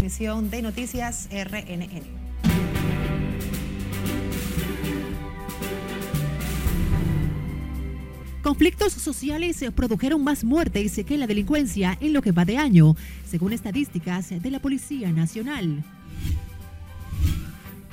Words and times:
Emisión 0.00 0.48
de 0.48 0.62
Noticias 0.62 1.28
RNN. 1.32 1.88
Conflictos 8.42 8.92
sociales 8.92 9.64
produjeron 9.74 10.22
más 10.22 10.44
muertes 10.44 11.00
que 11.04 11.18
la 11.18 11.26
delincuencia 11.26 11.98
en 12.00 12.12
lo 12.12 12.22
que 12.22 12.30
va 12.30 12.44
de 12.44 12.58
año, 12.58 12.94
según 13.26 13.52
estadísticas 13.52 14.30
de 14.30 14.50
la 14.52 14.60
Policía 14.60 15.10
Nacional. 15.10 15.82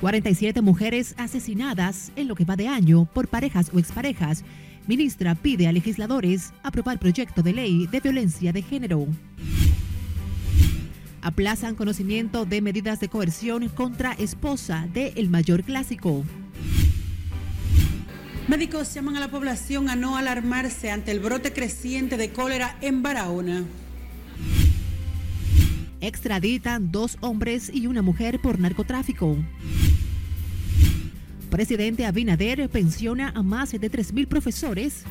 47 0.00 0.62
mujeres 0.62 1.12
asesinadas 1.18 2.12
en 2.14 2.28
lo 2.28 2.36
que 2.36 2.44
va 2.44 2.54
de 2.54 2.68
año 2.68 3.06
por 3.12 3.26
parejas 3.26 3.72
o 3.74 3.80
exparejas. 3.80 4.44
Ministra 4.86 5.34
pide 5.34 5.66
a 5.66 5.72
legisladores 5.72 6.52
aprobar 6.62 7.00
proyecto 7.00 7.42
de 7.42 7.52
ley 7.52 7.88
de 7.88 7.98
violencia 7.98 8.52
de 8.52 8.62
género 8.62 9.08
aplazan 11.26 11.74
conocimiento 11.74 12.46
de 12.46 12.62
medidas 12.62 13.00
de 13.00 13.08
coerción 13.08 13.68
contra 13.68 14.12
esposa 14.12 14.86
de 14.94 15.12
El 15.16 15.28
Mayor 15.28 15.64
Clásico. 15.64 16.24
Médicos 18.46 18.94
llaman 18.94 19.16
a 19.16 19.20
la 19.20 19.28
población 19.28 19.88
a 19.88 19.96
no 19.96 20.16
alarmarse 20.16 20.92
ante 20.92 21.10
el 21.10 21.18
brote 21.18 21.52
creciente 21.52 22.16
de 22.16 22.30
cólera 22.30 22.76
en 22.80 23.02
Barahona. 23.02 23.64
Extraditan 26.00 26.92
dos 26.92 27.18
hombres 27.20 27.72
y 27.74 27.88
una 27.88 28.02
mujer 28.02 28.40
por 28.40 28.60
narcotráfico. 28.60 29.36
Presidente 31.50 32.06
Abinader 32.06 32.68
pensiona 32.68 33.32
a 33.34 33.42
más 33.42 33.72
de 33.72 33.80
3.000 33.80 34.28
profesores 34.28 35.02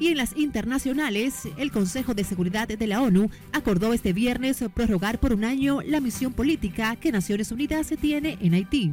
y 0.00 0.08
en 0.08 0.16
las 0.16 0.34
internacionales, 0.36 1.46
el 1.58 1.70
Consejo 1.70 2.14
de 2.14 2.24
Seguridad 2.24 2.66
de 2.66 2.86
la 2.86 3.02
ONU 3.02 3.30
acordó 3.52 3.92
este 3.92 4.14
viernes 4.14 4.64
prorrogar 4.74 5.20
por 5.20 5.34
un 5.34 5.44
año 5.44 5.82
la 5.82 6.00
misión 6.00 6.32
política 6.32 6.96
que 6.96 7.12
Naciones 7.12 7.52
Unidas 7.52 7.92
tiene 8.00 8.38
en 8.40 8.54
Haití. 8.54 8.92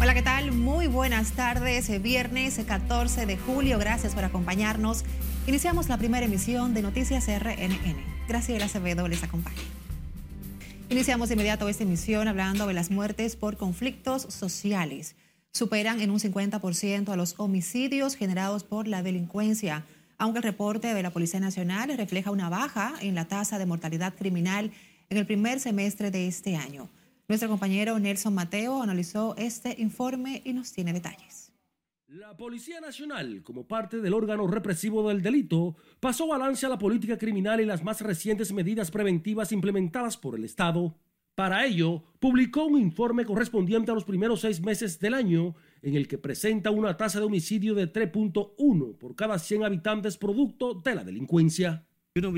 Hola, 0.00 0.14
¿qué 0.14 0.22
tal? 0.22 0.52
Muy 0.52 0.86
buenas 0.86 1.32
tardes. 1.32 2.00
Viernes 2.00 2.60
14 2.64 3.26
de 3.26 3.36
julio. 3.36 3.78
Gracias 3.80 4.14
por 4.14 4.22
acompañarnos 4.24 5.04
Iniciamos 5.48 5.88
la 5.88 5.96
primera 5.96 6.26
emisión 6.26 6.74
de 6.74 6.82
Noticias 6.82 7.26
RNN. 7.26 7.96
Graciela 8.28 8.66
Acevedo 8.66 9.08
les 9.08 9.22
acompaña. 9.22 9.56
Iniciamos 10.90 11.30
de 11.30 11.36
inmediato 11.36 11.70
esta 11.70 11.84
emisión 11.84 12.28
hablando 12.28 12.66
de 12.66 12.74
las 12.74 12.90
muertes 12.90 13.34
por 13.34 13.56
conflictos 13.56 14.24
sociales. 14.24 15.16
Superan 15.54 16.02
en 16.02 16.10
un 16.10 16.18
50% 16.18 17.08
a 17.08 17.16
los 17.16 17.34
homicidios 17.38 18.14
generados 18.14 18.62
por 18.62 18.86
la 18.88 19.02
delincuencia, 19.02 19.86
aunque 20.18 20.40
el 20.40 20.42
reporte 20.42 20.92
de 20.92 21.02
la 21.02 21.14
Policía 21.14 21.40
Nacional 21.40 21.96
refleja 21.96 22.30
una 22.30 22.50
baja 22.50 22.92
en 23.00 23.14
la 23.14 23.24
tasa 23.24 23.58
de 23.58 23.64
mortalidad 23.64 24.12
criminal 24.14 24.70
en 25.08 25.16
el 25.16 25.24
primer 25.24 25.60
semestre 25.60 26.10
de 26.10 26.28
este 26.28 26.56
año. 26.56 26.90
Nuestro 27.26 27.48
compañero 27.48 27.98
Nelson 27.98 28.34
Mateo 28.34 28.82
analizó 28.82 29.34
este 29.38 29.76
informe 29.78 30.42
y 30.44 30.52
nos 30.52 30.72
tiene 30.72 30.92
detalles. 30.92 31.47
La 32.08 32.34
Policía 32.34 32.80
Nacional, 32.80 33.42
como 33.42 33.68
parte 33.68 34.00
del 34.00 34.14
órgano 34.14 34.46
represivo 34.46 35.06
del 35.06 35.20
delito, 35.20 35.76
pasó 36.00 36.26
balance 36.26 36.64
a 36.64 36.70
la 36.70 36.78
política 36.78 37.18
criminal 37.18 37.60
y 37.60 37.66
las 37.66 37.84
más 37.84 38.00
recientes 38.00 38.50
medidas 38.50 38.90
preventivas 38.90 39.52
implementadas 39.52 40.16
por 40.16 40.34
el 40.34 40.44
Estado. 40.44 40.96
Para 41.34 41.66
ello, 41.66 42.02
publicó 42.18 42.64
un 42.64 42.80
informe 42.80 43.26
correspondiente 43.26 43.90
a 43.90 43.94
los 43.94 44.06
primeros 44.06 44.40
seis 44.40 44.62
meses 44.62 44.98
del 45.00 45.12
año, 45.12 45.54
en 45.82 45.96
el 45.96 46.08
que 46.08 46.16
presenta 46.16 46.70
una 46.70 46.96
tasa 46.96 47.18
de 47.18 47.26
homicidio 47.26 47.74
de 47.74 47.92
3.1 47.92 48.96
por 48.96 49.14
cada 49.14 49.38
100 49.38 49.64
habitantes 49.64 50.16
producto 50.16 50.72
de 50.72 50.94
la 50.94 51.04
delincuencia. 51.04 51.84
Yo 52.14 52.22
no, 52.22 52.32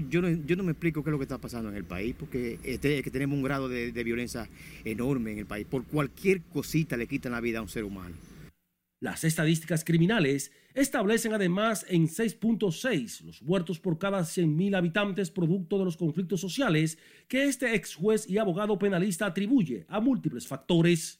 me 0.64 0.72
explico 0.72 1.04
qué 1.04 1.10
es 1.10 1.12
lo 1.12 1.18
que 1.18 1.24
está 1.24 1.38
pasando 1.38 1.70
en 1.70 1.76
el 1.76 1.84
país, 1.84 2.16
porque 2.18 2.58
este, 2.64 3.00
tenemos 3.04 3.36
un 3.36 3.44
grado 3.44 3.68
de 3.68 4.02
violencia 4.02 4.48
enorme 4.84 5.30
en 5.30 5.38
el 5.38 5.46
país. 5.46 5.64
Por 5.64 5.84
cualquier 5.84 6.42
cosita 6.42 6.96
le 6.96 7.06
quitan 7.06 7.30
la 7.30 7.40
vida 7.40 7.60
a 7.60 7.62
un 7.62 7.68
ser 7.68 7.84
humano. 7.84 8.16
Las 9.00 9.24
estadísticas 9.24 9.82
criminales 9.82 10.52
establecen 10.74 11.32
además 11.32 11.86
en 11.88 12.06
6.6 12.06 13.22
los 13.22 13.40
muertos 13.40 13.80
por 13.80 13.98
cada 13.98 14.20
100.000 14.20 14.76
habitantes 14.76 15.30
producto 15.30 15.78
de 15.78 15.86
los 15.86 15.96
conflictos 15.96 16.42
sociales 16.42 16.98
que 17.26 17.44
este 17.44 17.74
ex 17.74 17.94
juez 17.94 18.28
y 18.28 18.36
abogado 18.36 18.78
penalista 18.78 19.24
atribuye 19.24 19.86
a 19.88 20.00
múltiples 20.00 20.46
factores. 20.46 21.18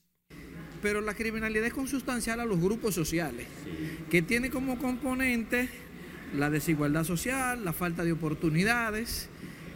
Pero 0.83 1.01
la 1.01 1.15
criminalidad 1.15 1.65
es 1.65 1.73
consustancial 1.73 2.41
a 2.41 2.45
los 2.45 2.61
grupos 2.61 2.95
sociales, 2.95 3.47
que 4.11 4.21
tiene 4.21 4.51
como 4.51 4.77
componente 4.77 5.71
la 6.37 6.51
desigualdad 6.51 7.05
social, 7.05 7.65
la 7.65 7.73
falta 7.73 8.05
de 8.05 8.13
oportunidades. 8.13 9.31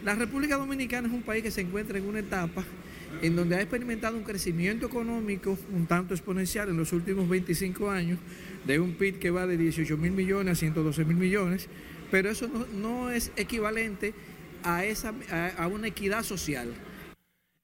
La 0.04 0.14
República 0.14 0.58
Dominicana 0.58 1.08
es 1.08 1.14
un 1.14 1.22
país 1.22 1.42
que 1.42 1.50
se 1.50 1.62
encuentra 1.62 1.96
en 1.96 2.06
una 2.06 2.18
etapa 2.18 2.66
en 3.22 3.36
donde 3.36 3.56
ha 3.56 3.60
experimentado 3.60 4.16
un 4.16 4.24
crecimiento 4.24 4.86
económico 4.86 5.58
un 5.72 5.86
tanto 5.86 6.14
exponencial 6.14 6.68
en 6.68 6.76
los 6.76 6.92
últimos 6.92 7.28
25 7.28 7.90
años, 7.90 8.18
de 8.66 8.80
un 8.80 8.94
PIB 8.94 9.18
que 9.18 9.30
va 9.30 9.46
de 9.46 9.56
18 9.56 9.96
mil 9.96 10.12
millones 10.12 10.52
a 10.52 10.54
112 10.54 11.04
mil 11.04 11.16
millones, 11.16 11.68
pero 12.10 12.30
eso 12.30 12.48
no, 12.74 13.10
es 13.10 13.32
equivalente 13.36 14.14
a, 14.62 14.84
esa, 14.84 15.14
a 15.58 15.68
una 15.68 15.88
equidad 15.88 16.22
social. 16.22 16.72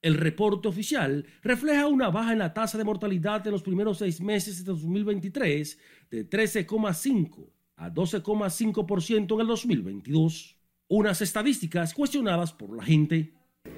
El 0.01 0.15
reporte 0.15 0.67
oficial 0.67 1.27
refleja 1.43 1.85
una 1.85 2.09
baja 2.09 2.31
en 2.31 2.39
la 2.39 2.53
tasa 2.53 2.77
de 2.77 2.83
mortalidad 2.83 3.45
en 3.45 3.53
los 3.53 3.61
primeros 3.61 3.99
seis 3.99 4.19
meses 4.19 4.57
de 4.57 4.63
2023 4.63 5.77
de 6.09 6.27
13,5 6.27 7.49
a 7.75 7.91
12,5% 7.91 9.33
en 9.33 9.41
el 9.41 9.47
2022. 9.47 10.57
Unas 10.87 11.21
estadísticas 11.21 11.93
cuestionadas 11.93 12.51
por 12.51 12.75
la 12.75 12.83
gente. 12.83 13.33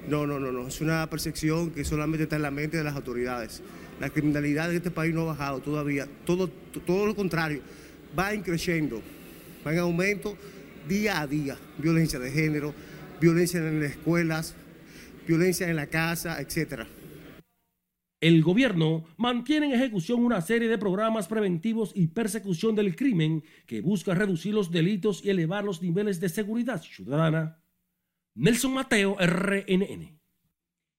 No, 0.08 0.26
no, 0.26 0.38
no, 0.38 0.52
no. 0.52 0.68
Es 0.68 0.80
una 0.80 1.08
percepción 1.08 1.70
que 1.70 1.84
solamente 1.84 2.24
está 2.24 2.36
en 2.36 2.42
la 2.42 2.50
mente 2.50 2.76
de 2.76 2.84
las 2.84 2.94
autoridades. 2.94 3.62
La 4.00 4.10
criminalidad 4.10 4.70
en 4.70 4.76
este 4.76 4.90
país 4.90 5.14
no 5.14 5.22
ha 5.22 5.24
bajado 5.24 5.60
todavía. 5.60 6.06
Todo, 6.26 6.48
todo 6.48 7.06
lo 7.06 7.14
contrario, 7.14 7.62
va 8.18 8.34
increciendo, 8.34 9.00
va 9.66 9.72
en 9.72 9.78
aumento 9.78 10.36
día 10.88 11.20
a 11.20 11.26
día. 11.26 11.56
Violencia 11.78 12.18
de 12.18 12.30
género, 12.30 12.74
violencia 13.20 13.60
en 13.60 13.80
las 13.80 13.92
escuelas, 13.92 14.54
violencia 15.26 15.68
en 15.68 15.76
la 15.76 15.86
casa, 15.86 16.40
etcétera. 16.40 16.86
El 18.20 18.42
gobierno 18.42 19.04
mantiene 19.16 19.66
en 19.66 19.72
ejecución 19.72 20.24
una 20.24 20.40
serie 20.40 20.68
de 20.68 20.78
programas 20.78 21.28
preventivos 21.28 21.92
y 21.94 22.08
persecución 22.08 22.74
del 22.74 22.96
crimen 22.96 23.42
que 23.66 23.80
busca 23.80 24.14
reducir 24.14 24.54
los 24.54 24.70
delitos 24.70 25.24
y 25.24 25.30
elevar 25.30 25.64
los 25.64 25.82
niveles 25.82 26.20
de 26.20 26.30
seguridad 26.30 26.80
ciudadana. 26.82 27.58
Nelson 28.36 28.72
Mateo, 28.72 29.16
RNN. 29.16 30.18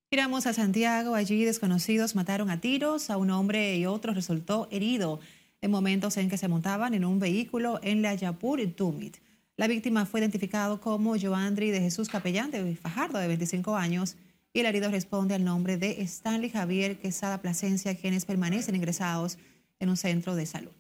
Miramos 0.10 0.48
a 0.48 0.54
Santiago. 0.54 1.16
Allí 1.16 1.44
desconocidos 1.44 2.16
mataron 2.16 2.50
a 2.50 2.62
tiros 2.62 3.10
a 3.10 3.18
un 3.18 3.30
hombre 3.30 3.76
y 3.76 3.86
otro 3.86 4.14
resultó 4.14 4.70
herido 4.72 5.20
en 5.62 5.70
momentos 5.70 6.16
en 6.16 6.30
que 6.30 6.38
se 6.38 6.48
montaban 6.48 6.94
en 6.94 7.04
un 7.04 7.20
vehículo 7.20 7.82
en 7.84 8.02
la 8.02 8.16
Yapur 8.16 8.66
Tumit. 8.72 9.18
La 9.58 9.68
víctima 9.68 10.06
fue 10.06 10.22
identificado 10.22 10.80
como 10.80 11.20
Joandri 11.20 11.72
de 11.72 11.82
Jesús 11.82 12.08
Capellán 12.08 12.52
de 12.52 12.76
Fajardo, 12.76 13.20
de 13.20 13.28
25 13.28 13.76
años, 13.76 14.16
y 14.54 14.62
el 14.62 14.68
herido 14.68 14.90
responde 14.90 15.36
al 15.36 15.44
nombre 15.44 15.76
de 15.76 16.02
Stanley 16.04 16.50
Javier 16.50 16.98
Quesada 17.00 17.42
Plasencia, 17.42 17.96
quienes 17.96 18.26
permanecen 18.26 18.76
ingresados 18.76 19.38
en 19.80 19.90
un 19.90 19.98
centro 19.98 20.36
de 20.36 20.46
salud. 20.46 20.72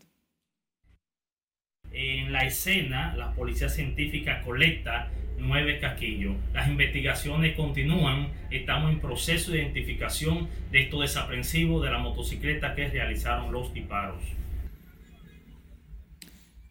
En 1.92 2.32
la 2.32 2.46
escena, 2.46 3.14
la 3.16 3.34
policía 3.34 3.68
científica 3.68 4.42
colecta 4.42 5.12
nueve 5.38 5.80
casquillos. 5.80 6.36
Las 6.54 6.68
investigaciones 6.68 7.56
continúan. 7.56 8.30
Estamos 8.52 8.92
en 8.92 9.00
proceso 9.00 9.52
de 9.52 9.60
identificación 9.60 10.48
de 10.72 10.84
estos 10.84 11.02
desaprensivos 11.02 11.84
de 11.84 11.92
la 11.92 12.00
motocicleta 12.00 12.76
que 12.76 12.88
realizaron 12.88 13.52
los 13.52 13.74
disparos. 13.74 14.24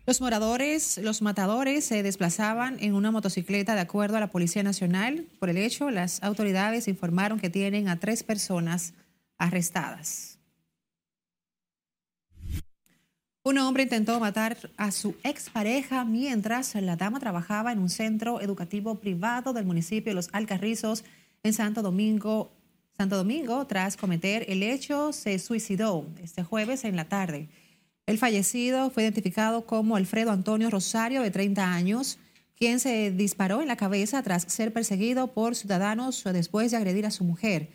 Los 0.06 0.20
moradores, 0.20 0.98
los 0.98 1.22
matadores 1.22 1.86
se 1.86 2.02
desplazaban 2.02 2.76
en 2.80 2.94
una 2.94 3.10
motocicleta 3.10 3.74
de 3.74 3.80
acuerdo 3.80 4.18
a 4.18 4.20
la 4.20 4.26
Policía 4.26 4.62
Nacional. 4.62 5.24
Por 5.38 5.48
el 5.48 5.56
hecho, 5.56 5.90
las 5.90 6.22
autoridades 6.22 6.88
informaron 6.88 7.40
que 7.40 7.48
tienen 7.48 7.88
a 7.88 7.98
tres 7.98 8.22
personas 8.22 8.92
arrestadas. 9.38 10.33
Un 13.46 13.58
hombre 13.58 13.82
intentó 13.82 14.18
matar 14.20 14.56
a 14.78 14.90
su 14.90 15.16
expareja 15.22 16.06
mientras 16.06 16.74
la 16.76 16.96
dama 16.96 17.20
trabajaba 17.20 17.72
en 17.72 17.78
un 17.78 17.90
centro 17.90 18.40
educativo 18.40 18.94
privado 19.00 19.52
del 19.52 19.66
municipio 19.66 20.12
de 20.12 20.14
Los 20.14 20.30
Alcarrizos 20.32 21.04
en 21.42 21.52
Santo 21.52 21.82
Domingo. 21.82 22.52
Santo 22.96 23.18
Domingo, 23.18 23.66
tras 23.66 23.98
cometer 23.98 24.46
el 24.48 24.62
hecho, 24.62 25.12
se 25.12 25.38
suicidó 25.38 26.06
este 26.22 26.42
jueves 26.42 26.84
en 26.84 26.96
la 26.96 27.04
tarde. 27.10 27.50
El 28.06 28.16
fallecido 28.16 28.88
fue 28.88 29.02
identificado 29.02 29.66
como 29.66 29.96
Alfredo 29.96 30.30
Antonio 30.30 30.70
Rosario, 30.70 31.20
de 31.20 31.30
30 31.30 31.70
años, 31.70 32.18
quien 32.56 32.80
se 32.80 33.10
disparó 33.10 33.60
en 33.60 33.68
la 33.68 33.76
cabeza 33.76 34.22
tras 34.22 34.44
ser 34.44 34.72
perseguido 34.72 35.34
por 35.34 35.54
ciudadanos 35.54 36.24
después 36.24 36.70
de 36.70 36.78
agredir 36.78 37.04
a 37.04 37.10
su 37.10 37.24
mujer. 37.24 37.68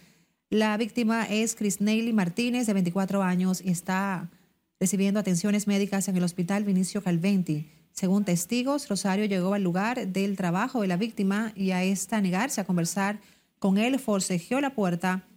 La 0.50 0.76
víctima 0.78 1.26
es 1.26 1.54
Chris 1.54 1.80
Neily 1.80 2.12
Martínez, 2.12 2.66
de 2.66 2.74
24 2.74 3.22
años, 3.22 3.62
y 3.64 3.70
está 3.70 4.32
recibiendo 4.80 5.20
atenciones 5.20 5.68
médicas 5.68 6.08
en 6.08 6.18
el 6.18 6.24
hospital 6.24 6.64
Vinicio 6.64 7.04
Calventi. 7.04 7.70
Según 7.92 8.24
testigos, 8.24 8.88
Rosario 8.88 9.26
llegó 9.26 9.54
al 9.54 9.64
lugar 9.64 10.08
del 10.08 10.38
trabajo 10.38 10.82
de 10.82 10.88
la 10.88 10.96
víctima 10.96 11.52
y 11.56 11.72
a 11.72 11.84
esta 11.84 12.22
negarse 12.22 12.62
a 12.62 12.66
conversar 12.66 13.20
con 13.60 13.78
él, 13.78 14.00
forcejeó 14.00 14.62
la 14.62 14.74
puerta, 14.74 15.28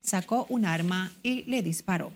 sacó 0.00 0.46
un 0.48 0.64
arma 0.64 1.12
y 1.22 1.42
le 1.44 1.62
disparó. 1.62 2.12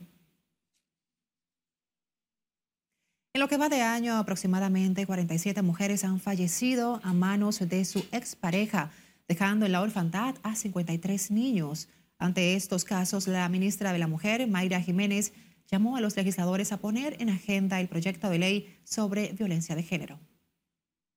En 3.34 3.40
lo 3.40 3.48
que 3.48 3.58
va 3.58 3.68
de 3.68 3.82
año, 3.82 4.16
aproximadamente 4.16 5.06
47 5.06 5.62
mujeres 5.62 6.02
han 6.02 6.18
fallecido 6.18 7.00
a 7.04 7.12
manos 7.12 7.60
de 7.60 7.84
su 7.84 8.00
expareja, 8.10 8.90
dejando 9.28 9.66
en 9.66 9.72
la 9.72 9.82
orfandad 9.82 10.34
a 10.42 10.56
53 10.56 11.30
niños. 11.30 11.88
Ante 12.18 12.54
estos 12.54 12.84
casos, 12.84 13.28
la 13.28 13.48
ministra 13.48 13.92
de 13.92 13.98
la 13.98 14.08
Mujer, 14.08 14.48
Mayra 14.48 14.80
Jiménez, 14.80 15.32
llamó 15.70 15.96
a 15.96 16.00
los 16.00 16.16
legisladores 16.16 16.72
a 16.72 16.78
poner 16.78 17.16
en 17.20 17.30
agenda 17.30 17.80
el 17.80 17.88
proyecto 17.88 18.28
de 18.28 18.38
ley 18.38 18.78
sobre 18.84 19.32
violencia 19.32 19.76
de 19.76 19.82
género. 19.84 20.18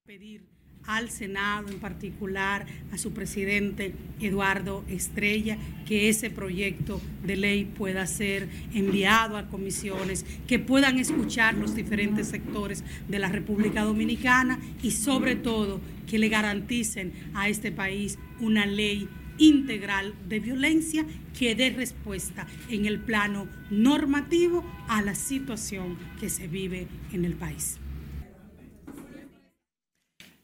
Pedir 0.05 0.43
al 0.85 1.09
Senado 1.09 1.69
en 1.69 1.79
particular, 1.79 2.65
a 2.91 2.97
su 2.97 3.13
presidente 3.13 3.95
Eduardo 4.19 4.83
Estrella, 4.89 5.57
que 5.87 6.09
ese 6.09 6.29
proyecto 6.29 6.99
de 7.25 7.37
ley 7.37 7.63
pueda 7.63 8.05
ser 8.05 8.49
enviado 8.73 9.37
a 9.37 9.47
comisiones, 9.47 10.25
que 10.45 10.59
puedan 10.59 10.99
escuchar 10.99 11.55
los 11.55 11.73
diferentes 11.73 12.27
sectores 12.27 12.83
de 13.07 13.19
la 13.19 13.29
República 13.29 13.83
Dominicana 13.83 14.59
y 14.81 14.91
sobre 14.91 15.37
todo 15.37 15.79
que 16.05 16.19
le 16.19 16.27
garanticen 16.27 17.13
a 17.33 17.47
este 17.47 17.71
país 17.71 18.19
una 18.41 18.65
ley 18.65 19.07
integral 19.37 20.13
de 20.27 20.39
violencia 20.39 21.05
que 21.37 21.55
dé 21.55 21.69
respuesta 21.69 22.47
en 22.69 22.85
el 22.85 22.99
plano 22.99 23.47
normativo 23.69 24.63
a 24.87 25.01
la 25.01 25.15
situación 25.15 25.97
que 26.19 26.29
se 26.29 26.47
vive 26.47 26.87
en 27.11 27.25
el 27.25 27.33
país. 27.33 27.77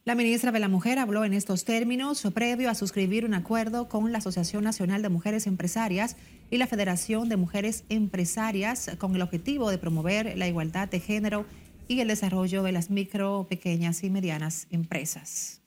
La 0.10 0.16
ministra 0.16 0.52
de 0.52 0.60
la 0.60 0.70
Mujer 0.70 0.98
habló 0.98 1.24
en 1.24 1.34
estos 1.34 1.66
términos 1.66 2.28
previo 2.34 2.72
a 2.72 2.74
suscribir 2.74 3.26
un 3.26 3.36
acuerdo 3.36 3.88
con 3.90 4.12
la 4.12 4.18
Asociación 4.18 4.64
Nacional 4.64 5.04
de 5.04 5.10
Mujeres 5.10 5.46
Empresarias 5.46 6.16
y 6.50 6.58
la 6.58 6.66
Federación 6.66 7.30
de 7.30 7.38
Mujeres 7.38 7.84
Empresarias 7.90 8.90
con 8.98 9.14
el 9.14 9.22
objetivo 9.22 9.70
de 9.70 9.78
promover 9.78 10.36
la 10.36 10.48
igualdad 10.48 10.90
de 10.90 11.00
género 11.00 11.46
y 11.88 12.00
el 12.00 12.08
desarrollo 12.08 12.64
de 12.64 12.72
las 12.72 12.90
micro, 12.90 13.46
pequeñas 13.50 14.04
y 14.04 14.10
medianas 14.10 14.66
empresas. 14.72 15.59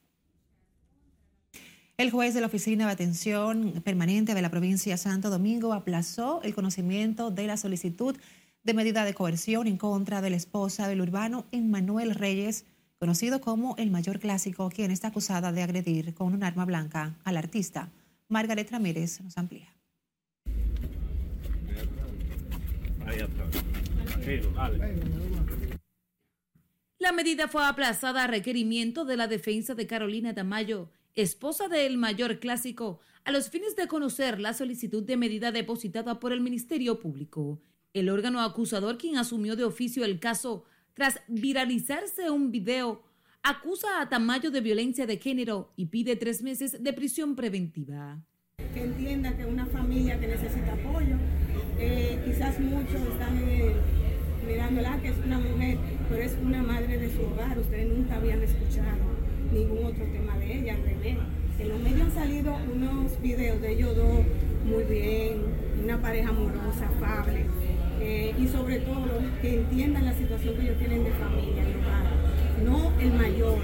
El 2.02 2.10
juez 2.10 2.34
de 2.34 2.40
la 2.40 2.49
Oficina 2.49 2.87
de 2.87 2.93
Atención 2.94 3.81
Permanente 3.84 4.34
de 4.34 4.43
la 4.43 4.50
provincia 4.50 4.94
de 4.94 4.99
Santo 4.99 5.31
Domingo 5.31 5.72
aplazó 5.72 6.43
el 6.43 6.52
conocimiento 6.52 7.31
de 7.31 7.46
la 7.46 7.56
solicitud 7.56 8.16
de 8.64 8.75
medida 8.75 9.04
de 9.04 9.14
coerción 9.14 9.69
en 9.69 9.76
contra 9.76 10.20
de 10.20 10.31
la 10.31 10.34
esposa 10.34 10.88
del 10.88 11.00
urbano 11.00 11.46
Emmanuel 11.52 12.16
Reyes, 12.16 12.64
conocido 12.99 13.40
como 13.40 13.76
el 13.78 13.93
mayor 13.93 14.19
clásico, 14.19 14.69
quien 14.69 14.90
está 14.90 15.08
acusada 15.08 15.52
de 15.52 15.62
agredir 15.62 16.12
con 16.12 16.34
un 16.34 16.43
arma 16.43 16.64
blanca 16.64 17.14
al 17.22 17.37
artista. 17.37 17.93
Margaret 18.26 18.69
Ramírez 18.72 19.20
nos 19.20 19.38
amplía. 19.38 19.72
La 26.98 27.12
medida 27.12 27.46
fue 27.46 27.64
aplazada 27.64 28.25
a 28.25 28.26
requerimiento 28.26 29.05
de 29.05 29.16
la 29.16 29.28
defensa 29.28 29.76
de 29.76 29.87
Carolina 29.87 30.34
Tamayo, 30.34 30.88
esposa 31.14 31.69
del 31.69 31.99
mayor 31.99 32.38
clásico, 32.38 33.00
a 33.25 33.32
los 33.32 33.50
fines 33.50 33.76
de 33.76 33.87
conocer 33.87 34.41
la 34.41 34.55
solicitud 34.55 35.03
de 35.03 35.17
medida 35.17 35.53
depositada 35.53 36.19
por 36.19 36.32
el 36.32 36.41
Ministerio 36.41 36.99
Público. 36.99 37.61
El 37.93 38.09
órgano 38.09 38.41
acusador, 38.41 38.97
quien 38.99 39.17
asumió 39.17 39.55
de 39.55 39.64
oficio 39.64 40.05
el 40.05 40.19
caso 40.19 40.64
tras 40.94 41.20
viralizarse 41.29 42.31
un 42.31 42.50
video, 42.50 43.03
acusa 43.43 44.00
a 44.00 44.09
Tamayo 44.09 44.50
de 44.50 44.61
violencia 44.61 45.06
de 45.06 45.19
género 45.19 45.73
y 45.76 45.87
pide 45.87 46.17
tres 46.17 46.43
meses 46.43 46.82
de 46.82 46.93
prisión 46.93 47.37
preventiva. 47.37 48.23
Que 48.75 48.85
entienda 48.85 49.37
que 49.37 49.44
una 49.44 49.67
familia 49.67 50.19
que 50.19 50.29
necesita 50.29 50.73
apoyo, 50.73 51.17
eh, 51.79 52.20
quizás 52.25 52.58
muchos 52.61 53.00
están 53.00 53.37
eh, 53.38 53.75
mirándola 54.47 55.00
que 55.00 55.08
es 55.08 55.17
una 55.25 55.38
mujer, 55.38 55.79
pero 56.08 56.23
es 56.23 56.37
una 56.43 56.62
madre 56.62 56.99
de 56.99 57.15
su 57.15 57.23
hogar, 57.23 57.58
ustedes 57.58 57.88
nunca 57.88 58.17
habían 58.17 58.43
escuchado 58.43 59.01
ningún 59.52 59.84
otro 59.84 60.04
tema 60.06 60.37
de 60.38 60.58
ella, 60.58 60.75
al 60.75 60.82
revés. 60.82 61.16
En 61.58 61.69
los 61.69 61.81
medios 61.81 62.02
han 62.02 62.14
salido 62.14 62.56
unos 62.75 63.20
videos 63.20 63.60
de 63.60 63.72
ellos 63.72 63.96
dos 63.96 64.20
muy 64.64 64.84
bien, 64.84 65.43
una 65.82 66.00
pareja 66.00 66.31
amorosa, 66.31 66.88
afable, 66.88 67.46
eh, 68.00 68.34
y 68.38 68.49
sobre 68.49 68.81
todo 68.81 69.20
que 69.40 69.54
entiendan 69.60 70.04
la 70.06 70.14
situación 70.14 70.54
que 70.56 70.62
ellos 70.62 70.78
tienen 70.78 71.04
de 71.04 71.10
familia, 71.12 71.62
hogar. 71.62 72.64
No 72.64 72.93
el 73.00 73.12
mayor, 73.12 73.58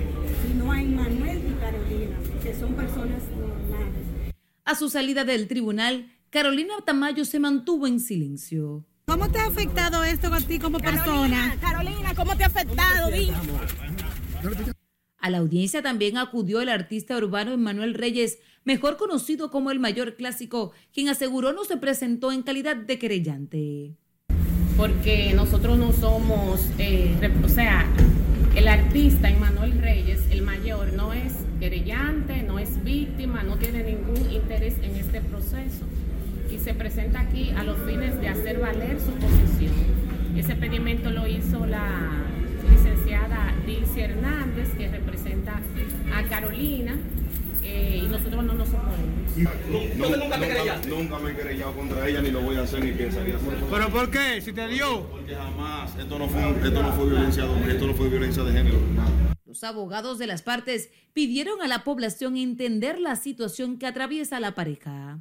sino 0.46 0.73
a 0.73 0.76
Manuel 0.76 1.38
y 1.38 1.61
Carolina, 1.61 2.17
que 2.43 2.55
son 2.55 2.75
personas 2.75 3.23
normales. 3.37 4.06
A 4.64 4.75
su 4.75 4.91
salida 4.91 5.25
del 5.25 5.49
tribunal, 5.49 6.11
Carolina 6.31 6.75
Tamayo 6.84 7.25
se 7.25 7.38
mantuvo 7.38 7.87
en 7.87 8.00
silencio. 8.00 8.84
¿Cómo 9.06 9.31
te 9.31 9.38
ha 9.38 9.46
afectado 9.46 10.05
esto 10.05 10.32
a 10.34 10.41
ti 10.41 10.58
como 10.58 10.79
persona? 10.79 11.56
Carolina, 11.61 12.14
¿cómo 12.14 12.37
te 12.37 12.44
ha 12.44 12.49
afectado? 12.49 13.11
Dime. 13.11 13.34
A 15.20 15.31
la 15.31 15.38
audiencia 15.38 15.82
también 15.82 16.17
acudió 16.17 16.61
el 16.61 16.69
artista 16.69 17.17
urbano 17.17 17.53
Emmanuel 17.53 17.94
Reyes, 17.94 18.38
mejor 18.62 18.97
conocido 18.97 19.50
como 19.50 19.73
el 19.73 19.81
mayor 19.81 20.15
clásico, 20.15 20.73
quien 20.93 21.09
aseguró 21.09 21.53
no 21.53 21.65
se 21.65 21.76
presentó 21.76 22.31
en 22.31 22.43
calidad 22.43 22.76
de 22.76 22.99
querellante. 23.00 23.97
Porque 24.76 25.32
nosotros 25.35 25.76
no 25.76 25.93
somos, 25.93 26.61
eh, 26.79 27.17
o 27.44 27.49
sea, 27.49 27.85
el 28.55 28.69
artista 28.69 29.29
Emmanuel 29.29 29.81
Reyes, 29.81 30.20
el 30.31 30.43
mayor, 30.43 30.93
no 30.93 31.12
es 31.12 31.32
querellante, 31.59 32.44
no 32.44 32.61
es 32.61 32.85
víctima, 32.85 33.43
no 33.43 33.56
tiene 33.56 33.82
ningún 33.82 34.31
interés 34.31 34.75
en 34.82 34.94
este 34.94 35.20
proceso 35.20 35.85
y 36.49 36.59
se 36.59 36.75
presenta 36.75 37.20
aquí 37.20 37.50
a 37.50 37.65
los 37.65 37.76
fines 37.81 38.20
de 38.20 38.29
hacer 38.29 38.61
valer 38.61 39.00
su 39.00 39.11
posición. 39.12 39.75
Ese 40.37 40.55
pedimento 40.55 41.11
lo 41.11 41.26
hizo 41.26 41.67
la 41.67 42.38
licenciada 42.69 43.55
Dilcia 43.67 44.05
Hernández, 44.05 44.69
que 44.76 44.88
representa 44.88 45.61
a 46.15 46.23
Carolina, 46.25 46.97
eh, 47.62 48.03
y 48.05 48.09
nosotros 48.09 48.44
no 48.44 48.55
nos 48.55 48.69
oponemos. 48.69 49.37
No, 49.37 50.09
nunca, 50.09 50.17
nunca, 50.88 51.19
me 51.19 51.31
he 51.31 51.37
querellado 51.37 51.73
contra 51.75 52.09
ella, 52.09 52.23
ni 52.23 52.31
lo 52.31 52.41
voy 52.41 52.56
a 52.56 52.62
hacer, 52.62 52.85
ni 52.85 52.93
pensaría 52.93 53.37
hacerlo. 53.37 53.67
¿Pero 53.70 53.89
por 53.91 54.10
qué? 54.10 54.41
¿Si 54.41 54.53
te 54.53 54.67
dio? 54.69 55.03
Porque 55.10 55.34
jamás, 55.34 55.96
esto 55.96 56.19
no 56.19 56.29
fue, 56.29 56.41
esto 56.51 56.82
no 56.82 56.93
fue 56.93 57.06
violencia 57.06 57.44
esto 57.69 57.87
no 57.87 57.94
fue 57.94 58.08
violencia 58.08 58.43
de 58.43 58.53
género. 58.53 58.79
Los 59.44 59.65
abogados 59.65 60.19
de 60.19 60.27
las 60.27 60.43
partes 60.43 60.91
pidieron 61.13 61.63
a 61.63 61.69
la 61.69 61.84
población 61.84 62.37
entender 62.37 62.98
la 62.98 63.17
situación 63.17 63.79
que 63.79 63.87
atraviesa 63.87 64.41
la 64.41 64.55
pareja. 64.55 65.20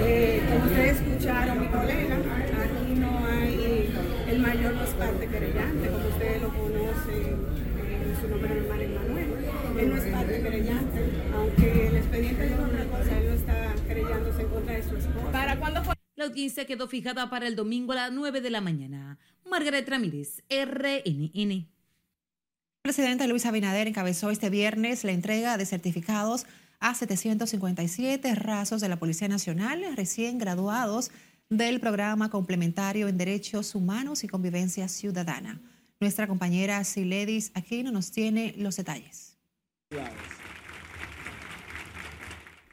Eh, 0.00 0.42
como 0.48 0.64
ustedes 0.64 1.00
escucharon, 1.00 1.60
mi 1.60 1.66
colega, 1.68 2.16
aquí 2.16 2.94
no 2.94 3.26
hay, 3.26 3.90
el 4.28 4.38
mayor 4.38 4.74
no 4.74 4.84
es 4.84 4.90
parte 4.90 5.26
querellante, 5.28 5.88
como 5.88 6.08
ustedes 6.08 6.42
lo 6.42 6.48
conocen, 6.48 7.36
eh, 7.78 8.16
su 8.20 8.28
nombre 8.28 8.54
normal 8.54 8.80
es 8.80 8.90
Manuel. 8.90 9.56
Él 9.78 9.90
no 9.90 9.96
es 9.96 10.04
parte 10.04 10.42
querellante, 10.42 11.00
aunque 11.34 11.88
el 11.88 11.96
expediente 11.96 12.48
de 12.48 12.54
otra 12.54 12.84
cosa, 12.86 13.18
él 13.18 13.28
no 13.28 13.34
está 13.34 13.74
querellándose 13.86 14.42
en 14.42 14.48
contra 14.48 14.74
de 14.74 14.82
su 14.82 14.96
esposa. 14.96 15.32
¿Para 15.32 15.58
cuándo 15.58 15.84
fue? 15.84 15.94
La 16.16 16.24
audiencia 16.24 16.66
quedó 16.66 16.88
fijada 16.88 17.28
para 17.28 17.46
el 17.46 17.56
domingo 17.56 17.92
a 17.92 17.96
las 17.96 18.12
9 18.12 18.40
de 18.40 18.50
la 18.50 18.62
mañana. 18.62 19.18
Margaret 19.44 19.86
Ramírez, 19.86 20.42
RNN. 20.48 21.50
El 21.52 21.68
presidente 22.82 23.28
Luis 23.28 23.44
Abinader 23.44 23.86
encabezó 23.86 24.30
este 24.30 24.48
viernes 24.48 25.04
la 25.04 25.12
entrega 25.12 25.58
de 25.58 25.66
certificados 25.66 26.46
a 26.80 26.94
757 26.94 28.34
rasos 28.34 28.80
de 28.80 28.88
la 28.88 28.96
Policía 28.96 29.28
Nacional 29.28 29.84
recién 29.94 30.38
graduados 30.38 31.10
del 31.50 31.80
programa 31.80 32.30
complementario 32.30 33.08
en 33.08 33.18
Derechos 33.18 33.74
Humanos 33.74 34.24
y 34.24 34.28
Convivencia 34.28 34.88
Ciudadana. 34.88 35.60
Nuestra 36.00 36.26
compañera 36.26 36.82
Siledis 36.84 37.50
Aquino 37.54 37.90
nos 37.90 38.10
tiene 38.10 38.54
los 38.56 38.76
detalles. 38.76 39.25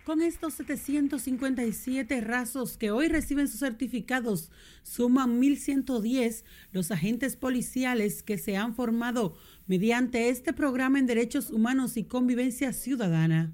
Con 0.03 0.23
estos 0.23 0.55
757 0.55 2.21
rasos 2.21 2.75
que 2.75 2.89
hoy 2.89 3.07
reciben 3.07 3.47
sus 3.47 3.59
certificados, 3.59 4.49
suman 4.81 5.39
1.110 5.39 6.43
los 6.71 6.89
agentes 6.89 7.35
policiales 7.35 8.23
que 8.23 8.39
se 8.39 8.57
han 8.57 8.73
formado 8.73 9.35
mediante 9.67 10.29
este 10.29 10.53
programa 10.53 10.97
en 10.97 11.05
Derechos 11.05 11.51
Humanos 11.51 11.97
y 11.97 12.03
Convivencia 12.03 12.73
Ciudadana. 12.73 13.53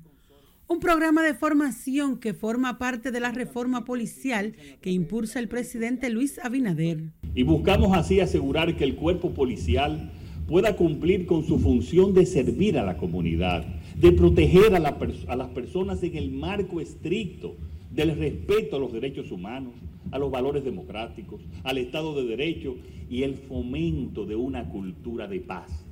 Un 0.69 0.79
programa 0.79 1.21
de 1.21 1.33
formación 1.33 2.17
que 2.17 2.33
forma 2.33 2.77
parte 2.77 3.11
de 3.11 3.19
la 3.19 3.31
reforma 3.31 3.83
policial 3.83 4.55
que 4.79 4.91
impulsa 4.91 5.39
el 5.39 5.49
presidente 5.49 6.09
Luis 6.09 6.39
Abinader. 6.39 7.11
Y 7.35 7.43
buscamos 7.43 7.97
así 7.97 8.21
asegurar 8.21 8.77
que 8.77 8.85
el 8.85 8.95
cuerpo 8.95 9.33
policial 9.33 10.13
pueda 10.49 10.75
cumplir 10.75 11.27
con 11.27 11.43
su 11.43 11.59
función 11.59 12.15
de 12.15 12.25
servir 12.25 12.79
a 12.79 12.83
la 12.83 12.97
comunidad, 12.97 13.63
de 13.95 14.11
proteger 14.11 14.73
a, 14.73 14.79
las 14.79 15.49
personas 15.49 16.01
en 16.01 16.17
el 16.17 16.31
marco 16.31 16.81
estricto 16.81 17.55
del 17.91 18.17
respeto 18.17 18.75
a 18.75 18.79
los 18.79 18.91
derechos 18.91 19.31
humanos, 19.31 19.73
a 20.09 20.17
los 20.17 20.31
valores 20.31 20.63
democráticos, 20.63 21.39
al 21.63 21.77
Estado 21.77 22.15
de 22.15 22.25
Derecho 22.25 22.77
y 23.11 23.21
el 23.21 23.35
fomento 23.35 24.25
de 24.25 24.35
una 24.35 24.67
cultura 24.69 25.27
de 25.27 25.39
paz, 25.39 25.85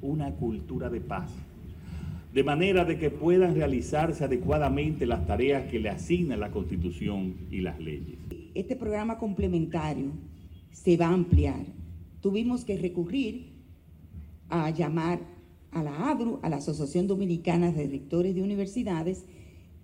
una 0.00 0.30
cultura 0.36 0.88
de 0.90 1.00
paz, 1.00 1.32
de 2.32 2.44
manera 2.44 2.84
de 2.84 3.00
que 3.00 3.10
puedan 3.10 3.56
realizarse 3.56 4.22
adecuadamente 4.22 5.06
las 5.06 5.26
tareas 5.26 5.68
que 5.68 5.80
le 5.80 5.88
asigna 5.88 6.36
la 6.36 6.52
Constitución 6.52 7.34
y 7.50 7.62
las 7.62 7.80
leyes. 7.80 8.18
Este 8.54 8.76
programa 8.76 9.18
complementario 9.18 10.12
se 10.70 10.96
va 10.96 11.06
a 11.06 11.14
ampliar. 11.14 11.66
Tuvimos 12.20 12.64
que 12.64 12.78
recurrir 12.78 13.53
a 14.54 14.70
llamar 14.70 15.20
a 15.72 15.82
la 15.82 16.10
ADRU, 16.10 16.38
a 16.42 16.48
la 16.48 16.56
Asociación 16.56 17.08
Dominicana 17.08 17.72
de 17.72 17.88
Rectores 17.88 18.34
de 18.34 18.42
Universidades. 18.42 19.24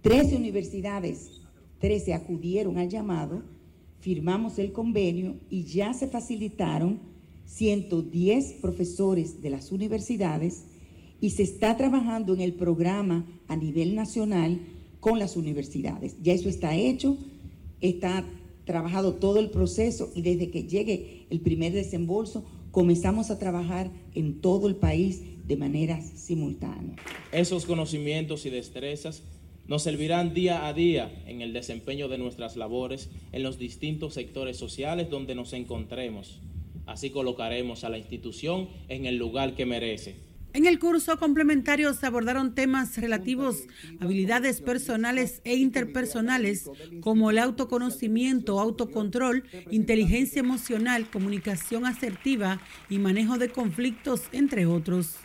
Trece 0.00 0.36
universidades, 0.36 1.42
trece 1.80 2.14
acudieron 2.14 2.78
al 2.78 2.88
llamado, 2.88 3.42
firmamos 3.98 4.58
el 4.58 4.72
convenio 4.72 5.34
y 5.50 5.64
ya 5.64 5.92
se 5.92 6.06
facilitaron 6.06 7.00
110 7.46 8.52
profesores 8.62 9.42
de 9.42 9.50
las 9.50 9.72
universidades 9.72 10.64
y 11.20 11.30
se 11.30 11.42
está 11.42 11.76
trabajando 11.76 12.32
en 12.32 12.40
el 12.40 12.54
programa 12.54 13.26
a 13.48 13.56
nivel 13.56 13.94
nacional 13.96 14.60
con 15.00 15.18
las 15.18 15.36
universidades. 15.36 16.16
Ya 16.22 16.32
eso 16.32 16.48
está 16.48 16.76
hecho, 16.76 17.18
está 17.80 18.24
trabajado 18.64 19.14
todo 19.14 19.40
el 19.40 19.50
proceso 19.50 20.12
y 20.14 20.22
desde 20.22 20.50
que 20.50 20.62
llegue 20.62 21.26
el 21.28 21.40
primer 21.40 21.72
desembolso 21.72 22.44
comenzamos 22.70 23.30
a 23.30 23.38
trabajar 23.38 23.90
en 24.14 24.40
todo 24.40 24.68
el 24.68 24.76
país 24.76 25.22
de 25.46 25.56
manera 25.56 26.00
simultánea. 26.00 26.96
Esos 27.32 27.66
conocimientos 27.66 28.46
y 28.46 28.50
destrezas 28.50 29.22
nos 29.66 29.82
servirán 29.82 30.34
día 30.34 30.66
a 30.66 30.72
día 30.72 31.12
en 31.26 31.42
el 31.42 31.52
desempeño 31.52 32.08
de 32.08 32.18
nuestras 32.18 32.56
labores 32.56 33.08
en 33.32 33.42
los 33.42 33.58
distintos 33.58 34.14
sectores 34.14 34.56
sociales 34.56 35.10
donde 35.10 35.34
nos 35.34 35.52
encontremos. 35.52 36.40
Así 36.86 37.10
colocaremos 37.10 37.84
a 37.84 37.88
la 37.88 37.98
institución 37.98 38.68
en 38.88 39.06
el 39.06 39.16
lugar 39.16 39.54
que 39.54 39.66
merece. 39.66 40.29
En 40.52 40.66
el 40.66 40.80
curso 40.80 41.16
complementario 41.16 41.94
se 41.94 42.06
abordaron 42.06 42.56
temas 42.56 42.96
relativos 42.98 43.62
a 44.00 44.04
habilidades 44.04 44.60
personales 44.60 45.40
e 45.44 45.54
interpersonales 45.54 46.68
como 47.00 47.30
el 47.30 47.38
autoconocimiento, 47.38 48.58
autocontrol, 48.58 49.44
inteligencia 49.70 50.40
emocional, 50.40 51.08
comunicación 51.08 51.86
asertiva 51.86 52.60
y 52.88 52.98
manejo 52.98 53.38
de 53.38 53.50
conflictos, 53.50 54.22
entre 54.32 54.66
otros. 54.66 55.16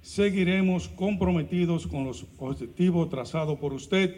Seguiremos 0.00 0.88
comprometidos 0.88 1.88
con 1.88 2.04
los 2.04 2.26
objetivos 2.38 3.10
trazados 3.10 3.58
por 3.58 3.72
usted 3.72 4.14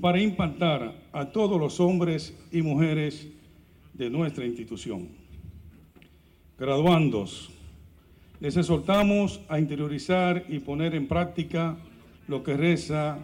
para 0.00 0.20
impactar 0.20 1.08
a 1.12 1.30
todos 1.30 1.60
los 1.60 1.78
hombres 1.78 2.36
y 2.50 2.62
mujeres 2.62 3.28
de 3.94 4.10
nuestra 4.10 4.44
institución. 4.44 5.08
Graduandos, 6.58 7.51
les 8.42 8.56
exhortamos 8.56 9.40
a 9.48 9.60
interiorizar 9.60 10.44
y 10.48 10.58
poner 10.58 10.96
en 10.96 11.06
práctica 11.06 11.76
lo 12.26 12.42
que 12.42 12.56
reza 12.56 13.18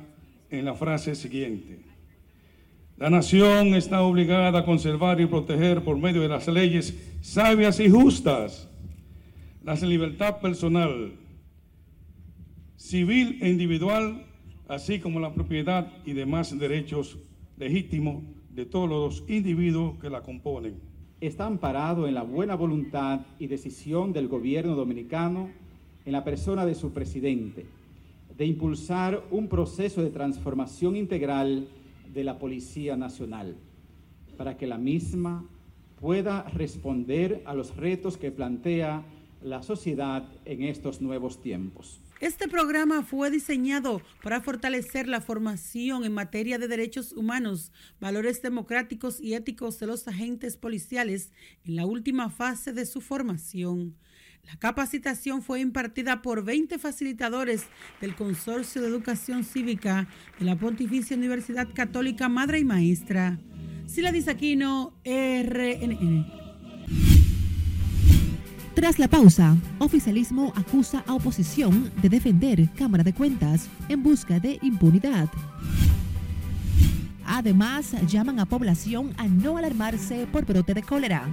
en 0.49 0.65
la 0.65 0.75
frase 0.75 1.17
siguiente. 1.17 1.81
La 2.99 3.11
nación 3.11 3.75
está 3.75 4.03
obligada 4.03 4.61
a 4.61 4.65
conservar 4.65 5.21
y 5.21 5.27
proteger 5.27 5.83
por 5.83 5.99
medio 5.99 6.23
de 6.23 6.29
las 6.29 6.47
leyes 6.47 6.97
sabias 7.21 7.81
y 7.81 7.91
justas 7.91 8.69
la 9.65 9.75
libertad 9.75 10.41
personal, 10.41 11.15
civil 12.77 13.39
e 13.43 13.49
individual, 13.49 14.25
así 14.69 15.01
como 15.01 15.19
la 15.19 15.35
propiedad 15.35 15.93
y 16.07 16.13
demás 16.13 16.57
derechos 16.57 17.19
legítimos 17.57 18.23
de 18.51 18.67
todos 18.67 18.89
los 18.89 19.25
individuos 19.29 19.99
que 19.99 20.11
la 20.11 20.23
componen 20.23 20.88
está 21.21 21.47
amparado 21.47 22.07
en 22.07 22.15
la 22.15 22.23
buena 22.23 22.55
voluntad 22.55 23.21
y 23.39 23.49
decisión 23.49 24.13
del 24.13 24.29
gobierno 24.29 24.77
dominicano 24.77 25.51
en 26.05 26.13
la 26.13 26.25
persona 26.25 26.65
de 26.65 26.75
su 26.75 26.93
presidente, 26.93 27.67
de 28.37 28.47
impulsar 28.47 29.25
un 29.31 29.49
proceso 29.49 30.03
de 30.03 30.11
transformación 30.11 30.97
integral 30.97 31.69
de 32.15 32.25
la 32.25 32.39
Policía 32.39 32.97
Nacional, 32.97 33.57
para 34.37 34.57
que 34.57 34.67
la 34.67 34.79
misma 34.79 35.45
pueda 36.01 36.45
responder 36.45 37.43
a 37.45 37.55
los 37.55 37.77
retos 37.77 38.17
que 38.17 38.31
plantea 38.31 39.03
la 39.43 39.63
sociedad 39.63 40.29
en 40.45 40.63
estos 40.63 41.01
nuevos 41.01 41.43
tiempos. 41.43 42.01
Este 42.21 42.49
programa 42.49 43.05
fue 43.05 43.31
diseñado 43.31 44.03
para 44.25 44.41
fortalecer 44.41 45.07
la 45.07 45.21
formación 45.21 46.05
en 46.05 46.13
materia 46.13 46.59
de 46.59 46.67
derechos 46.67 47.13
humanos, 47.13 47.71
valores 48.01 48.43
democráticos 48.43 49.21
y 49.21 49.35
éticos 49.35 49.79
de 49.79 49.87
los 49.87 50.09
agentes 50.09 50.57
policiales 50.57 51.31
en 51.65 51.77
la 51.77 51.87
última 51.87 52.29
fase 52.29 52.73
de 52.73 52.87
su 52.87 53.01
formación. 53.01 53.95
La 54.43 54.57
capacitación 54.57 55.43
fue 55.43 55.61
impartida 55.61 56.21
por 56.21 56.43
20 56.43 56.79
facilitadores 56.81 57.67
del 58.01 58.17
Consorcio 58.17 58.83
de 58.83 58.89
Educación 58.89 59.45
Cívica 59.45 60.09
de 60.41 60.45
la 60.45 60.57
Pontificia 60.57 61.17
Universidad 61.17 61.69
Católica 61.73 62.29
Madre 62.29 62.59
y 62.59 62.65
Maestra. 62.65 63.39
Sila 63.87 64.11
Disaquino, 64.11 64.93
RNN. 65.05 66.48
Tras 68.79 69.01
la 69.01 69.09
pausa, 69.09 69.57
oficialismo 69.81 70.53
acusa 70.55 71.03
a 71.09 71.15
oposición 71.15 71.91
de 72.01 72.09
defender 72.09 72.69
Cámara 72.77 73.03
de 73.03 73.13
Cuentas 73.13 73.69
en 73.89 74.05
busca 74.05 74.39
de 74.39 74.61
impunidad. 74.63 75.29
Además, 77.27 77.97
llaman 78.07 78.39
a 78.39 78.47
población 78.47 79.13
a 79.17 79.27
no 79.27 79.57
alarmarse 79.57 80.29
por 80.31 80.47
brote 80.47 80.75
de 80.75 80.85
cólera. 80.85 81.27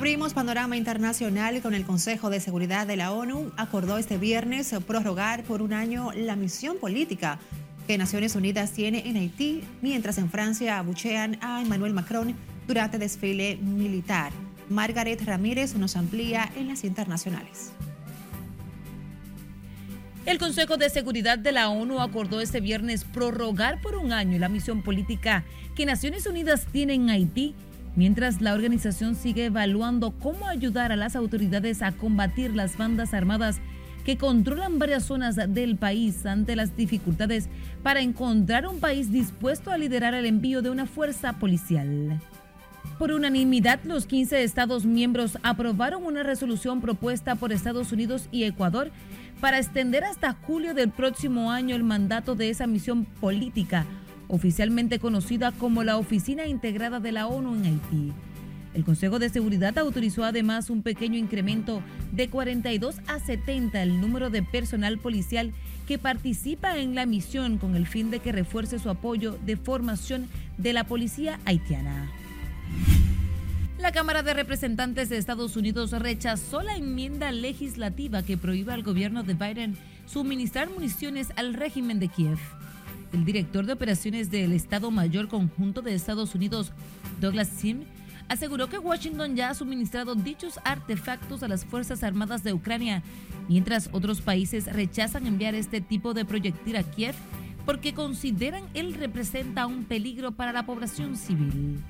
Abrimos 0.00 0.32
panorama 0.32 0.78
internacional 0.78 1.60
con 1.60 1.74
el 1.74 1.84
Consejo 1.84 2.30
de 2.30 2.40
Seguridad 2.40 2.86
de 2.86 2.96
la 2.96 3.12
ONU. 3.12 3.52
Acordó 3.58 3.98
este 3.98 4.16
viernes 4.16 4.74
prorrogar 4.86 5.44
por 5.44 5.60
un 5.60 5.74
año 5.74 6.10
la 6.12 6.36
misión 6.36 6.78
política 6.78 7.38
que 7.86 7.98
Naciones 7.98 8.34
Unidas 8.34 8.72
tiene 8.72 9.06
en 9.06 9.18
Haití, 9.18 9.62
mientras 9.82 10.16
en 10.16 10.30
Francia 10.30 10.78
abuchean 10.78 11.36
a 11.42 11.60
Emmanuel 11.60 11.92
Macron 11.92 12.34
durante 12.66 12.96
desfile 12.96 13.58
militar. 13.58 14.32
Margaret 14.70 15.22
Ramírez 15.22 15.74
nos 15.74 15.96
amplía 15.96 16.50
en 16.56 16.68
las 16.68 16.84
internacionales. 16.84 17.70
El 20.24 20.38
Consejo 20.38 20.78
de 20.78 20.88
Seguridad 20.88 21.38
de 21.38 21.52
la 21.52 21.68
ONU 21.68 22.00
acordó 22.00 22.40
este 22.40 22.62
viernes 22.62 23.04
prorrogar 23.04 23.82
por 23.82 23.96
un 23.96 24.14
año 24.14 24.38
la 24.38 24.48
misión 24.48 24.80
política 24.80 25.44
que 25.76 25.84
Naciones 25.84 26.24
Unidas 26.24 26.64
tiene 26.72 26.94
en 26.94 27.10
Haití 27.10 27.54
mientras 27.96 28.40
la 28.40 28.54
organización 28.54 29.14
sigue 29.14 29.46
evaluando 29.46 30.12
cómo 30.12 30.46
ayudar 30.46 30.92
a 30.92 30.96
las 30.96 31.16
autoridades 31.16 31.82
a 31.82 31.92
combatir 31.92 32.54
las 32.54 32.76
bandas 32.76 33.14
armadas 33.14 33.60
que 34.04 34.16
controlan 34.16 34.78
varias 34.78 35.04
zonas 35.04 35.36
del 35.36 35.76
país 35.76 36.24
ante 36.24 36.56
las 36.56 36.76
dificultades 36.76 37.48
para 37.82 38.00
encontrar 38.00 38.66
un 38.66 38.80
país 38.80 39.10
dispuesto 39.12 39.70
a 39.70 39.78
liderar 39.78 40.14
el 40.14 40.26
envío 40.26 40.62
de 40.62 40.70
una 40.70 40.86
fuerza 40.86 41.34
policial. 41.34 42.20
Por 42.98 43.12
unanimidad, 43.12 43.80
los 43.84 44.06
15 44.06 44.42
Estados 44.42 44.84
miembros 44.84 45.38
aprobaron 45.42 46.04
una 46.04 46.22
resolución 46.22 46.80
propuesta 46.80 47.34
por 47.34 47.52
Estados 47.52 47.92
Unidos 47.92 48.28
y 48.30 48.44
Ecuador 48.44 48.90
para 49.40 49.58
extender 49.58 50.04
hasta 50.04 50.34
julio 50.34 50.74
del 50.74 50.90
próximo 50.90 51.50
año 51.50 51.74
el 51.74 51.82
mandato 51.82 52.34
de 52.34 52.50
esa 52.50 52.66
misión 52.66 53.06
política 53.06 53.86
oficialmente 54.30 54.98
conocida 54.98 55.52
como 55.52 55.82
la 55.82 55.96
Oficina 55.96 56.46
Integrada 56.46 57.00
de 57.00 57.12
la 57.12 57.26
ONU 57.26 57.54
en 57.56 57.64
Haití. 57.64 58.12
El 58.72 58.84
Consejo 58.84 59.18
de 59.18 59.28
Seguridad 59.28 59.76
autorizó 59.78 60.24
además 60.24 60.70
un 60.70 60.82
pequeño 60.82 61.18
incremento 61.18 61.82
de 62.12 62.28
42 62.28 62.96
a 63.08 63.18
70 63.18 63.82
el 63.82 64.00
número 64.00 64.30
de 64.30 64.44
personal 64.44 64.98
policial 64.98 65.52
que 65.88 65.98
participa 65.98 66.78
en 66.78 66.94
la 66.94 67.04
misión 67.04 67.58
con 67.58 67.74
el 67.74 67.86
fin 67.86 68.12
de 68.12 68.20
que 68.20 68.30
refuerce 68.30 68.78
su 68.78 68.88
apoyo 68.88 69.36
de 69.44 69.56
formación 69.56 70.28
de 70.56 70.72
la 70.72 70.84
policía 70.84 71.40
haitiana. 71.44 72.08
La 73.80 73.90
Cámara 73.90 74.22
de 74.22 74.34
Representantes 74.34 75.08
de 75.08 75.16
Estados 75.16 75.56
Unidos 75.56 75.90
rechazó 75.90 76.62
la 76.62 76.76
enmienda 76.76 77.32
legislativa 77.32 78.22
que 78.22 78.36
prohíbe 78.36 78.72
al 78.72 78.84
gobierno 78.84 79.24
de 79.24 79.34
Biden 79.34 79.76
suministrar 80.06 80.70
municiones 80.70 81.28
al 81.34 81.54
régimen 81.54 81.98
de 81.98 82.08
Kiev. 82.08 82.38
El 83.12 83.24
director 83.24 83.66
de 83.66 83.72
operaciones 83.72 84.30
del 84.30 84.52
Estado 84.52 84.90
Mayor 84.90 85.28
Conjunto 85.28 85.82
de 85.82 85.94
Estados 85.94 86.34
Unidos, 86.34 86.72
Douglas 87.20 87.48
Sim, 87.48 87.80
aseguró 88.28 88.68
que 88.68 88.78
Washington 88.78 89.34
ya 89.34 89.50
ha 89.50 89.54
suministrado 89.54 90.14
dichos 90.14 90.60
artefactos 90.64 91.42
a 91.42 91.48
las 91.48 91.64
Fuerzas 91.64 92.04
Armadas 92.04 92.44
de 92.44 92.52
Ucrania, 92.52 93.02
mientras 93.48 93.90
otros 93.92 94.20
países 94.20 94.72
rechazan 94.72 95.26
enviar 95.26 95.56
este 95.56 95.80
tipo 95.80 96.14
de 96.14 96.24
proyectil 96.24 96.76
a 96.76 96.84
Kiev 96.84 97.16
porque 97.66 97.94
consideran 97.94 98.64
él 98.74 98.94
representa 98.94 99.66
un 99.66 99.84
peligro 99.84 100.32
para 100.32 100.52
la 100.52 100.64
población 100.64 101.16
civil. 101.16 101.80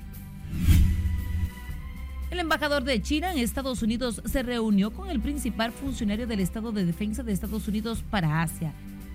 El 2.29 2.39
embajador 2.39 2.83
de 2.83 3.01
China 3.01 3.31
en 3.31 3.39
Estados 3.39 3.81
Unidos 3.81 4.21
se 4.25 4.41
reunió 4.41 4.91
con 4.91 5.09
el 5.09 5.19
principal 5.19 5.71
funcionario 5.71 6.27
del 6.27 6.39
Estado 6.39 6.71
de 6.71 6.85
Defensa 6.85 7.23
de 7.23 7.33
Estados 7.33 7.67
Unidos 7.67 8.03
para 8.09 8.41
Asia. 8.41 8.73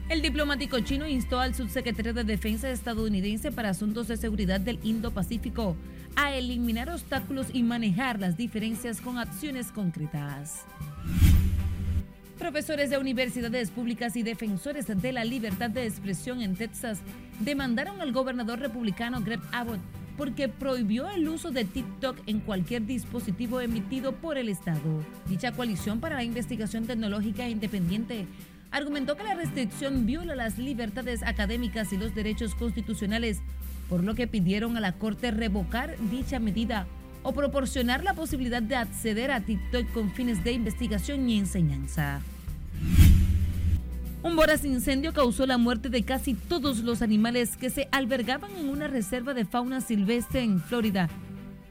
El 0.09 0.23
diplomático 0.23 0.79
chino 0.79 1.09
instó 1.09 1.41
al 1.41 1.57
subsecretario 1.57 2.15
de 2.15 2.23
Defensa 2.23 2.71
estadounidense 2.71 3.51
para 3.51 3.71
Asuntos 3.71 4.07
de 4.07 4.17
Seguridad 4.17 4.61
del 4.61 4.79
Indo-Pacífico 4.85 5.75
a 6.15 6.33
eliminar 6.33 6.89
obstáculos 6.89 7.49
y 7.53 7.65
manejar 7.65 8.21
las 8.21 8.37
diferencias 8.37 9.01
con 9.01 9.19
acciones 9.19 9.73
concretas. 9.73 10.65
Profesores 12.39 12.91
de 12.91 12.99
universidades 12.99 13.73
públicas 13.73 14.15
y 14.15 14.23
defensores 14.23 14.87
de 14.87 15.13
la 15.13 15.25
libertad 15.25 15.71
de 15.71 15.87
expresión 15.87 16.41
en 16.41 16.55
Texas 16.55 17.01
demandaron 17.41 18.01
al 18.01 18.13
gobernador 18.13 18.61
republicano 18.61 19.21
Greg 19.23 19.41
Abbott 19.51 19.81
porque 20.17 20.49
prohibió 20.49 21.11
el 21.11 21.29
uso 21.29 21.51
de 21.51 21.65
TikTok 21.65 22.17
en 22.27 22.39
cualquier 22.39 22.87
dispositivo 22.87 23.61
emitido 23.61 24.13
por 24.13 24.39
el 24.39 24.49
Estado. 24.49 25.05
Dicha 25.29 25.51
coalición 25.51 25.99
para 25.99 26.15
la 26.15 26.25
investigación 26.25 26.87
tecnológica 26.87 27.49
independiente 27.49 28.27
argumentó 28.77 29.17
que 29.17 29.25
la 29.25 29.35
restricción 29.35 30.05
viola 30.05 30.35
las 30.35 30.59
libertades 30.59 31.23
académicas 31.23 31.93
y 31.95 31.97
los 31.97 32.15
derechos 32.15 32.55
constitucionales, 32.55 33.39
por 33.89 34.05
lo 34.05 34.15
que 34.15 34.27
pidieron 34.27 34.77
a 34.77 34.81
la 34.81 34.93
Corte 34.93 35.31
revocar 35.31 35.97
dicha 36.11 36.39
medida 36.39 36.87
o 37.23 37.33
proporcionar 37.33 38.05
la 38.05 38.13
posibilidad 38.13 38.61
de 38.61 38.77
acceder 38.77 39.31
a 39.31 39.41
TikTok 39.41 39.91
con 39.93 40.13
fines 40.13 40.45
de 40.45 40.53
investigación 40.53 41.29
y 41.29 41.39
enseñanza. 41.39 42.21
Un 44.23 44.37
voraz 44.37 44.65
incendio 44.65 45.15
causó 45.15 45.47
la 45.47 45.57
muerte 45.57 45.89
de 45.89 46.03
casi 46.03 46.35
todos 46.35 46.81
los 46.81 47.01
animales 47.01 47.57
que 47.57 47.71
se 47.71 47.89
albergaban 47.93 48.51
en 48.57 48.69
una 48.69 48.89
reserva 48.89 49.33
de 49.33 49.47
fauna 49.47 49.81
silvestre 49.81 50.43
en 50.43 50.61
Florida. 50.61 51.09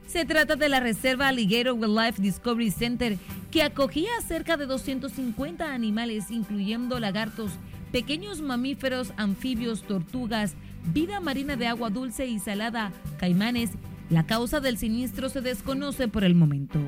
Se 0.08 0.26
trata 0.26 0.56
de 0.56 0.70
la 0.70 0.80
reserva 0.80 1.28
Alligator 1.28 1.74
Wildlife 1.74 2.22
Discovery 2.22 2.72
Center, 2.72 3.18
que 3.52 3.64
acogía 3.64 4.10
a 4.18 4.22
cerca 4.22 4.58
de 4.58 4.66
250 4.66 5.74
animales, 5.74 6.32
incluyendo 6.32 7.00
lagartos, 7.00 7.52
pequeños 7.92 8.42
mamíferos, 8.42 9.14
anfibios, 9.18 9.84
tortugas, 9.84 10.56
vida 10.94 11.20
marina 11.20 11.56
de 11.56 11.68
agua 11.68 11.90
dulce 11.90 12.28
y 12.28 12.40
salada, 12.40 12.92
caimanes 13.18 13.72
la 14.10 14.28
causa 14.28 14.60
del 14.60 14.78
siniestro 14.78 15.30
se 15.30 15.42
desconoce 15.42 16.08
por 16.08 16.24
el 16.24 16.36
momento. 16.36 16.80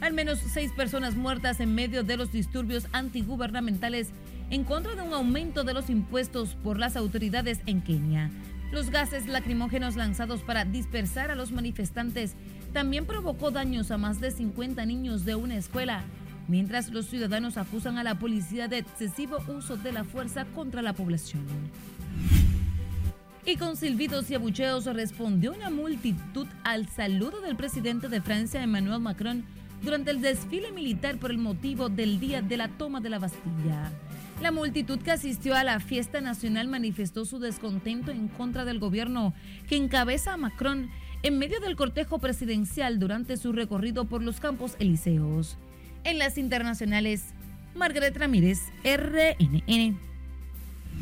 Al 0.00 0.12
menos 0.12 0.38
seis 0.38 0.70
personas 0.72 1.16
muertas 1.16 1.58
en 1.60 1.74
medio 1.74 2.04
de 2.04 2.16
los 2.16 2.30
disturbios 2.30 2.86
antigubernamentales 2.92 4.10
en 4.50 4.62
contra 4.62 4.94
de 4.94 5.02
un 5.02 5.12
aumento 5.12 5.64
de 5.64 5.74
los 5.74 5.90
impuestos 5.90 6.56
por 6.62 6.78
las 6.78 6.96
autoridades 6.96 7.60
en 7.66 7.80
Kenia. 7.80 8.30
Los 8.74 8.90
gases 8.90 9.28
lacrimógenos 9.28 9.94
lanzados 9.94 10.40
para 10.40 10.64
dispersar 10.64 11.30
a 11.30 11.36
los 11.36 11.52
manifestantes 11.52 12.34
también 12.72 13.06
provocó 13.06 13.52
daños 13.52 13.92
a 13.92 13.98
más 13.98 14.20
de 14.20 14.32
50 14.32 14.84
niños 14.84 15.24
de 15.24 15.36
una 15.36 15.56
escuela, 15.56 16.02
mientras 16.48 16.90
los 16.90 17.06
ciudadanos 17.06 17.56
acusan 17.56 17.98
a 17.98 18.02
la 18.02 18.18
policía 18.18 18.66
de 18.66 18.78
excesivo 18.78 19.38
uso 19.46 19.76
de 19.76 19.92
la 19.92 20.02
fuerza 20.02 20.44
contra 20.46 20.82
la 20.82 20.92
población. 20.92 21.44
Y 23.46 23.54
con 23.58 23.76
silbidos 23.76 24.28
y 24.32 24.34
abucheos 24.34 24.86
respondió 24.86 25.52
una 25.52 25.70
multitud 25.70 26.48
al 26.64 26.88
saludo 26.88 27.42
del 27.42 27.54
presidente 27.54 28.08
de 28.08 28.20
Francia, 28.20 28.60
Emmanuel 28.60 28.98
Macron, 28.98 29.44
durante 29.82 30.10
el 30.10 30.20
desfile 30.20 30.72
militar 30.72 31.18
por 31.18 31.30
el 31.30 31.38
motivo 31.38 31.90
del 31.90 32.18
día 32.18 32.42
de 32.42 32.56
la 32.56 32.66
toma 32.66 33.00
de 33.00 33.10
la 33.10 33.20
Bastilla. 33.20 33.92
La 34.44 34.52
multitud 34.52 34.98
que 35.00 35.10
asistió 35.10 35.54
a 35.54 35.64
la 35.64 35.80
fiesta 35.80 36.20
nacional 36.20 36.68
manifestó 36.68 37.24
su 37.24 37.38
descontento 37.38 38.10
en 38.10 38.28
contra 38.28 38.66
del 38.66 38.78
gobierno 38.78 39.32
que 39.70 39.76
encabeza 39.76 40.34
a 40.34 40.36
Macron 40.36 40.90
en 41.22 41.38
medio 41.38 41.60
del 41.60 41.76
cortejo 41.76 42.18
presidencial 42.18 42.98
durante 42.98 43.38
su 43.38 43.54
recorrido 43.54 44.04
por 44.04 44.22
los 44.22 44.40
campos 44.40 44.76
elíseos. 44.78 45.56
En 46.04 46.18
las 46.18 46.36
internacionales, 46.36 47.22
Margaret 47.74 48.14
Ramírez, 48.18 48.58
RNN. 48.84 49.98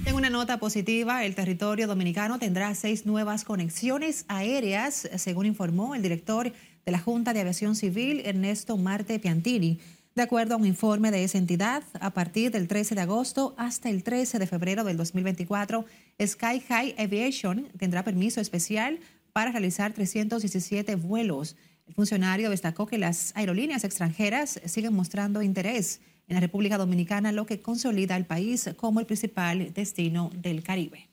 En 0.06 0.14
una 0.14 0.30
nota 0.30 0.60
positiva, 0.60 1.24
el 1.24 1.34
territorio 1.34 1.88
dominicano 1.88 2.38
tendrá 2.38 2.72
seis 2.76 3.06
nuevas 3.06 3.42
conexiones 3.42 4.24
aéreas, 4.28 5.10
según 5.16 5.46
informó 5.46 5.96
el 5.96 6.02
director 6.02 6.52
de 6.86 6.92
la 6.92 7.00
Junta 7.00 7.32
de 7.32 7.40
Aviación 7.40 7.74
Civil, 7.74 8.22
Ernesto 8.24 8.76
Marte 8.76 9.18
Piantini. 9.18 9.80
De 10.14 10.20
acuerdo 10.20 10.54
a 10.54 10.58
un 10.58 10.66
informe 10.66 11.10
de 11.10 11.24
esa 11.24 11.38
entidad, 11.38 11.82
a 11.98 12.10
partir 12.10 12.50
del 12.50 12.68
13 12.68 12.94
de 12.94 13.00
agosto 13.00 13.54
hasta 13.56 13.88
el 13.88 14.02
13 14.02 14.38
de 14.38 14.46
febrero 14.46 14.84
del 14.84 14.98
2024, 14.98 15.86
Sky 16.22 16.60
High 16.60 16.96
Aviation 16.98 17.68
tendrá 17.78 18.04
permiso 18.04 18.38
especial 18.38 19.00
para 19.32 19.52
realizar 19.52 19.94
317 19.94 20.96
vuelos. 20.96 21.56
El 21.86 21.94
funcionario 21.94 22.50
destacó 22.50 22.86
que 22.86 22.98
las 22.98 23.32
aerolíneas 23.36 23.84
extranjeras 23.84 24.60
siguen 24.66 24.92
mostrando 24.92 25.40
interés 25.40 26.02
en 26.28 26.34
la 26.34 26.40
República 26.40 26.76
Dominicana, 26.76 27.32
lo 27.32 27.46
que 27.46 27.62
consolida 27.62 28.14
al 28.14 28.26
país 28.26 28.68
como 28.76 29.00
el 29.00 29.06
principal 29.06 29.72
destino 29.72 30.30
del 30.34 30.62
Caribe. 30.62 31.08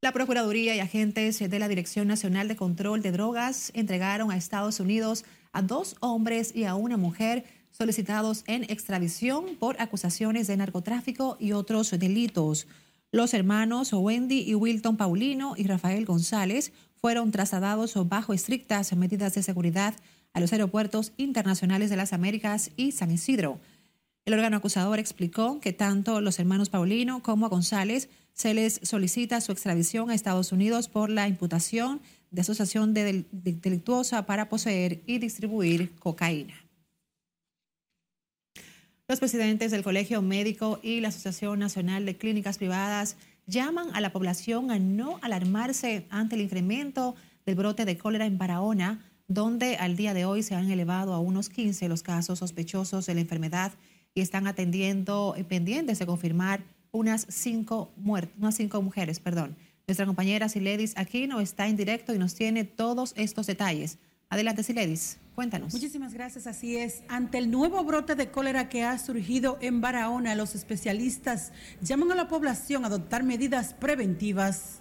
La 0.00 0.12
Procuraduría 0.12 0.74
y 0.74 0.80
agentes 0.80 1.38
de 1.38 1.58
la 1.58 1.68
Dirección 1.68 2.08
Nacional 2.08 2.48
de 2.48 2.56
Control 2.56 3.02
de 3.02 3.12
Drogas 3.12 3.70
entregaron 3.74 4.30
a 4.30 4.36
Estados 4.36 4.80
Unidos 4.80 5.24
a 5.56 5.62
dos 5.62 5.96
hombres 6.00 6.54
y 6.54 6.64
a 6.64 6.74
una 6.74 6.98
mujer 6.98 7.44
solicitados 7.70 8.44
en 8.46 8.64
extradición 8.64 9.56
por 9.58 9.80
acusaciones 9.80 10.46
de 10.46 10.56
narcotráfico 10.58 11.38
y 11.40 11.52
otros 11.52 11.90
delitos. 11.98 12.66
Los 13.10 13.32
hermanos 13.32 13.90
Wendy 13.94 14.42
y 14.42 14.54
Wilton 14.54 14.98
Paulino 14.98 15.54
y 15.56 15.64
Rafael 15.64 16.04
González 16.04 16.72
fueron 17.00 17.30
trasladados 17.30 17.94
bajo 18.06 18.34
estrictas 18.34 18.94
medidas 18.94 19.34
de 19.34 19.42
seguridad 19.42 19.94
a 20.34 20.40
los 20.40 20.52
aeropuertos 20.52 21.12
internacionales 21.16 21.88
de 21.88 21.96
las 21.96 22.12
Américas 22.12 22.70
y 22.76 22.92
San 22.92 23.10
Isidro. 23.10 23.58
El 24.26 24.34
órgano 24.34 24.58
acusador 24.58 24.98
explicó 24.98 25.58
que 25.60 25.72
tanto 25.72 26.20
los 26.20 26.38
hermanos 26.38 26.68
Paulino 26.68 27.22
como 27.22 27.48
González 27.48 28.10
se 28.36 28.52
les 28.52 28.80
solicita 28.82 29.40
su 29.40 29.50
extradición 29.50 30.10
a 30.10 30.14
Estados 30.14 30.52
Unidos 30.52 30.88
por 30.88 31.08
la 31.08 31.26
imputación 31.26 32.02
de 32.30 32.42
asociación 32.42 32.92
delictuosa 32.92 34.26
para 34.26 34.50
poseer 34.50 35.02
y 35.06 35.18
distribuir 35.18 35.94
cocaína. 35.96 36.54
Los 39.08 39.20
presidentes 39.20 39.70
del 39.70 39.82
Colegio 39.82 40.20
Médico 40.20 40.80
y 40.82 41.00
la 41.00 41.08
Asociación 41.08 41.58
Nacional 41.58 42.04
de 42.04 42.18
Clínicas 42.18 42.58
Privadas 42.58 43.16
llaman 43.46 43.88
a 43.94 44.02
la 44.02 44.12
población 44.12 44.70
a 44.70 44.78
no 44.78 45.18
alarmarse 45.22 46.06
ante 46.10 46.34
el 46.34 46.42
incremento 46.42 47.14
del 47.46 47.54
brote 47.54 47.86
de 47.86 47.96
cólera 47.96 48.26
en 48.26 48.36
Barahona 48.36 49.02
donde 49.28 49.76
al 49.76 49.96
día 49.96 50.12
de 50.12 50.26
hoy 50.26 50.42
se 50.42 50.54
han 50.54 50.70
elevado 50.70 51.14
a 51.14 51.20
unos 51.20 51.48
15 51.48 51.88
los 51.88 52.02
casos 52.02 52.40
sospechosos 52.40 53.06
de 53.06 53.14
la 53.14 53.22
enfermedad 53.22 53.72
y 54.14 54.20
están 54.20 54.46
atendiendo 54.46 55.34
eh, 55.36 55.44
pendientes 55.44 55.98
de 55.98 56.06
confirmar 56.06 56.62
unas 56.96 57.26
cinco, 57.28 57.92
unas 57.96 58.54
cinco 58.56 58.82
mujeres. 58.82 59.20
Perdón. 59.20 59.56
Nuestra 59.86 60.04
compañera 60.04 60.48
Siledis 60.48 60.96
Aquino 60.96 61.40
está 61.40 61.68
en 61.68 61.76
directo 61.76 62.12
y 62.12 62.18
nos 62.18 62.34
tiene 62.34 62.64
todos 62.64 63.12
estos 63.16 63.46
detalles. 63.46 63.98
Adelante, 64.28 64.64
Siledis, 64.64 65.18
cuéntanos. 65.36 65.72
Muchísimas 65.72 66.12
gracias, 66.12 66.48
así 66.48 66.76
es. 66.76 67.04
Ante 67.08 67.38
el 67.38 67.52
nuevo 67.52 67.84
brote 67.84 68.16
de 68.16 68.32
cólera 68.32 68.68
que 68.68 68.82
ha 68.82 68.98
surgido 68.98 69.58
en 69.60 69.80
Barahona, 69.80 70.34
los 70.34 70.56
especialistas 70.56 71.52
llaman 71.80 72.10
a 72.10 72.16
la 72.16 72.26
población 72.26 72.82
a 72.82 72.88
adoptar 72.88 73.22
medidas 73.22 73.74
preventivas. 73.74 74.80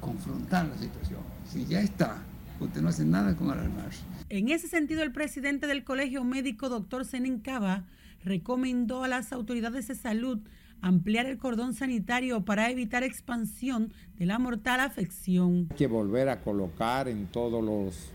Confrontar 0.00 0.66
la 0.66 0.78
situación. 0.78 1.20
Si 1.52 1.66
ya 1.66 1.82
está, 1.82 2.22
Usted 2.60 2.80
no 2.80 2.88
hace 2.88 3.04
nada 3.04 3.36
con 3.36 3.50
alarmarse. 3.50 4.00
En 4.28 4.48
ese 4.48 4.68
sentido, 4.68 5.02
el 5.02 5.12
presidente 5.12 5.66
del 5.66 5.84
Colegio 5.84 6.24
Médico, 6.24 6.68
doctor 6.68 7.04
Zenen 7.04 7.38
Cava, 7.38 7.84
recomendó 8.24 9.04
a 9.04 9.08
las 9.08 9.32
autoridades 9.32 9.88
de 9.88 9.94
salud 9.94 10.40
ampliar 10.80 11.26
el 11.26 11.38
cordón 11.38 11.74
sanitario 11.74 12.44
para 12.44 12.70
evitar 12.70 13.02
expansión 13.02 13.92
de 14.16 14.26
la 14.26 14.38
mortal 14.38 14.80
afección. 14.80 15.68
Hay 15.70 15.76
que 15.76 15.86
volver 15.86 16.28
a 16.28 16.40
colocar 16.40 17.08
en 17.08 17.26
todos 17.26 17.62
los 17.62 18.12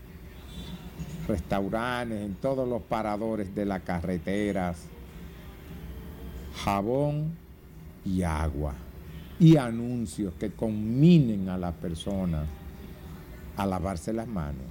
restaurantes, 1.26 2.20
en 2.20 2.34
todos 2.34 2.68
los 2.68 2.82
paradores 2.82 3.54
de 3.54 3.64
las 3.64 3.82
carreteras, 3.82 4.86
jabón 6.64 7.32
y 8.04 8.22
agua 8.22 8.74
y 9.38 9.56
anuncios 9.56 10.34
que 10.34 10.50
conminen 10.50 11.48
a 11.48 11.58
las 11.58 11.74
personas 11.74 12.46
a 13.56 13.66
lavarse 13.66 14.12
las 14.12 14.28
manos. 14.28 14.64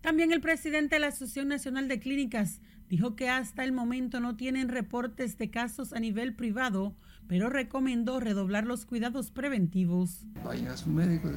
También 0.00 0.32
el 0.32 0.40
presidente 0.40 0.96
de 0.96 1.00
la 1.00 1.06
Asociación 1.08 1.48
Nacional 1.48 1.88
de 1.88 1.98
Clínicas 1.98 2.60
dijo 2.88 3.16
que 3.16 3.30
hasta 3.30 3.64
el 3.64 3.72
momento 3.72 4.20
no 4.20 4.36
tienen 4.36 4.68
reportes 4.68 5.38
de 5.38 5.50
casos 5.50 5.92
a 5.92 6.00
nivel 6.00 6.34
privado, 6.34 6.94
pero 7.28 7.48
recomendó 7.48 8.20
redoblar 8.20 8.64
los 8.64 8.84
cuidados 8.84 9.30
preventivos. 9.30 10.20
Vayan 10.44 10.68
a 10.68 10.76
su 10.76 10.90
médico 10.90 11.30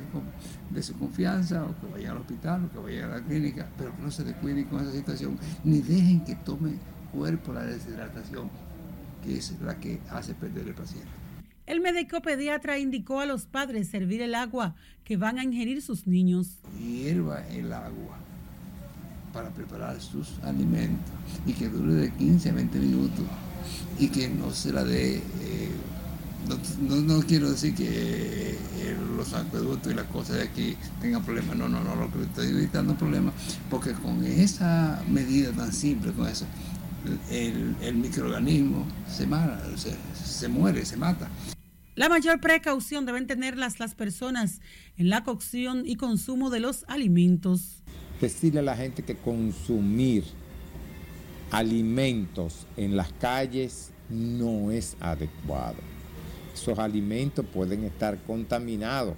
de, 0.72 0.84
su 0.84 0.98
confianza, 0.98 1.64
o 1.64 1.80
que 1.80 1.88
vayan 1.94 2.12
al 2.12 2.18
hospital, 2.18 2.66
o 2.66 2.72
que 2.72 2.80
vayan 2.80 3.12
a 3.12 3.18
la 3.18 3.24
clínica, 3.24 3.70
pero 3.78 3.96
que 3.96 4.02
no 4.02 4.12
se 4.12 4.24
descuiden 4.24 4.66
con 4.66 4.82
esa 4.82 4.92
situación, 4.92 5.38
ni 5.64 5.82
dejen 5.82 6.24
que 6.24 6.36
tome 6.36 6.74
cuerpo 7.12 7.54
la 7.54 7.64
deshidratación, 7.64 8.50
que 9.24 9.38
es 9.38 9.60
la 9.62 9.80
que 9.80 10.00
hace 10.10 10.34
perder 10.34 10.68
el 10.68 10.76
paciente. 10.76 11.10
El 11.66 11.82
médico 11.82 12.22
pediatra 12.22 12.80
indicó 12.80 13.20
a 13.20 13.26
los 13.26 13.46
padres 13.46 13.90
servir 13.90 14.22
el 14.22 14.36
agua 14.36 14.76
que 15.04 15.18
van 15.18 15.38
a 15.38 15.44
ingerir 15.44 15.82
sus 15.82 16.08
niños. 16.08 16.60
Hierva 16.80 17.46
el 17.48 17.74
agua 17.74 18.18
para 19.34 19.50
preparar 19.50 20.00
sus 20.00 20.40
alimentos 20.44 21.14
y 21.46 21.54
que 21.54 21.68
dure 21.68 21.94
de 21.94 22.12
15 22.12 22.50
a 22.50 22.54
20 22.54 22.80
minutos 22.80 23.26
y 24.00 24.10
que 24.10 24.30
no 24.30 24.52
se 24.52 24.74
la 24.74 24.84
dé, 24.84 25.18
eh, 25.18 25.72
no, 26.80 27.22
quiero 27.22 27.52
decir 27.52 27.76
que 27.76 28.52
eh, 28.52 28.98
los 29.16 29.34
acueductos 29.34 29.92
y 29.92 29.96
las 29.96 30.06
cosas 30.06 30.38
de 30.38 30.44
aquí 30.44 30.78
tengan 31.02 31.24
problemas, 31.24 31.56
no, 31.56 31.68
no, 31.68 31.84
no, 31.84 31.96
lo 31.96 32.12
que 32.12 32.24
estoy 32.24 32.48
evitando 32.48 32.96
problemas, 32.96 33.34
porque 33.70 33.94
con 33.94 34.24
esa 34.24 35.04
medida 35.10 35.52
tan 35.52 35.74
simple, 35.74 36.12
con 36.14 36.28
eso, 36.28 36.46
el, 37.32 37.96
microorganismo 37.96 38.86
se, 39.08 39.28
se 40.24 40.48
muere, 40.48 40.86
se 40.86 40.98
mata. 40.98 41.30
La 41.96 42.10
mayor 42.10 42.40
precaución 42.40 43.08
deben 43.08 43.26
tenerlas 43.26 43.80
las 43.80 43.96
personas 43.96 44.62
en 44.98 45.10
la 45.10 45.24
cocción 45.24 45.82
y 45.86 45.96
consumo 45.96 46.52
de 46.52 46.60
los 46.60 46.86
alimentos. 46.88 47.82
Decirle 48.22 48.60
a 48.60 48.64
la 48.64 48.76
gente 48.76 49.04
que 49.04 49.16
consumir 49.16 50.24
alimentos 51.52 52.68
en 52.76 52.98
las 52.98 53.12
calles 53.14 53.92
no 54.10 54.72
es 54.72 54.98
adecuado. 55.00 55.78
Esos 56.54 56.80
alimentos 56.80 57.46
pueden 57.46 57.84
estar 57.84 58.18
contaminados. 58.24 59.16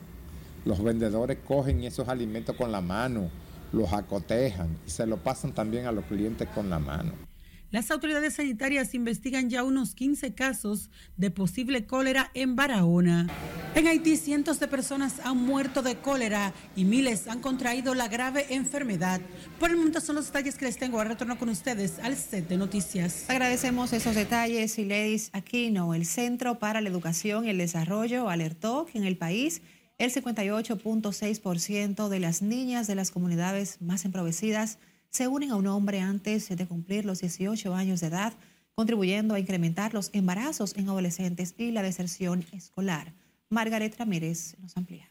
Los 0.65 0.83
vendedores 0.83 1.37
cogen 1.47 1.83
esos 1.83 2.09
alimentos 2.09 2.55
con 2.55 2.71
la 2.71 2.81
mano, 2.81 3.29
los 3.71 3.93
acotejan 3.93 4.77
y 4.85 4.89
se 4.89 5.05
lo 5.05 5.17
pasan 5.17 5.53
también 5.53 5.85
a 5.85 5.91
los 5.91 6.05
clientes 6.05 6.47
con 6.53 6.69
la 6.69 6.79
mano. 6.79 7.28
Las 7.71 7.91
autoridades 7.91 8.34
sanitarias 8.34 8.95
investigan 8.95 9.51
ya 9.51 9.63
unos 9.63 9.93
15 9.93 10.34
casos 10.34 10.89
de 11.17 11.29
posible 11.29 11.86
cólera 11.86 12.32
en 12.34 12.55
Barahona. 12.55 13.27
En 13.75 13.86
Haití, 13.86 14.17
cientos 14.17 14.60
de 14.60 14.67
personas 14.67 15.19
han 15.23 15.38
muerto 15.38 15.84
de 15.84 15.97
cólera 15.97 16.51
y 16.75 16.86
miles 16.86 17.27
han 17.27 17.41
contraído 17.41 17.93
la 17.93 18.08
grave 18.08 18.47
enfermedad. 18.49 19.21
Por 19.60 19.69
el 19.69 19.77
momento 19.77 20.01
son 20.01 20.15
los 20.15 20.25
detalles 20.25 20.55
que 20.55 20.65
les 20.65 20.77
tengo. 20.77 20.97
Ahora 20.97 21.12
retorno 21.12 21.38
con 21.38 21.49
ustedes 21.49 21.99
al 21.99 22.17
set 22.17 22.47
de 22.47 22.58
noticias. 22.58 23.29
Agradecemos 23.29 23.93
esos 23.93 24.15
detalles 24.15 24.79
y 24.79 24.86
Ladies 24.86 25.29
Aquino. 25.34 25.93
El 25.93 26.08
Centro 26.08 26.58
para 26.58 26.82
la 26.82 26.89
Educación 26.89 27.45
y 27.45 27.51
el 27.51 27.60
Desarrollo 27.60 28.29
alertó 28.29 28.88
que 28.91 28.97
en 28.97 29.03
el 29.03 29.15
país 29.15 29.62
el 29.99 30.12
58.6% 30.12 32.08
de 32.10 32.19
las 32.19 32.41
niñas 32.41 32.88
de 32.88 32.95
las 32.95 33.12
comunidades 33.12 33.79
más 33.79 34.05
empobrecidas 34.05 34.79
se 35.10 35.28
unen 35.28 35.52
a 35.52 35.56
un 35.56 35.67
hombre 35.67 36.02
antes 36.02 36.50
de 36.50 36.67
cumplir 36.67 37.06
los 37.06 37.22
18 37.22 37.74
años 37.76 38.02
de 38.02 38.08
edad, 38.08 38.34
contribuyendo 38.76 39.36
a 39.36 39.39
incrementar 39.39 39.93
los 39.93 40.10
embarazos 40.13 40.76
en 40.78 40.89
adolescentes 40.89 41.56
y 41.58 41.72
la 41.72 41.82
deserción 41.82 42.45
escolar. 42.52 43.13
Margaret 43.50 43.95
Ramírez 43.98 44.56
nos 44.60 44.78
amplía. 44.78 45.10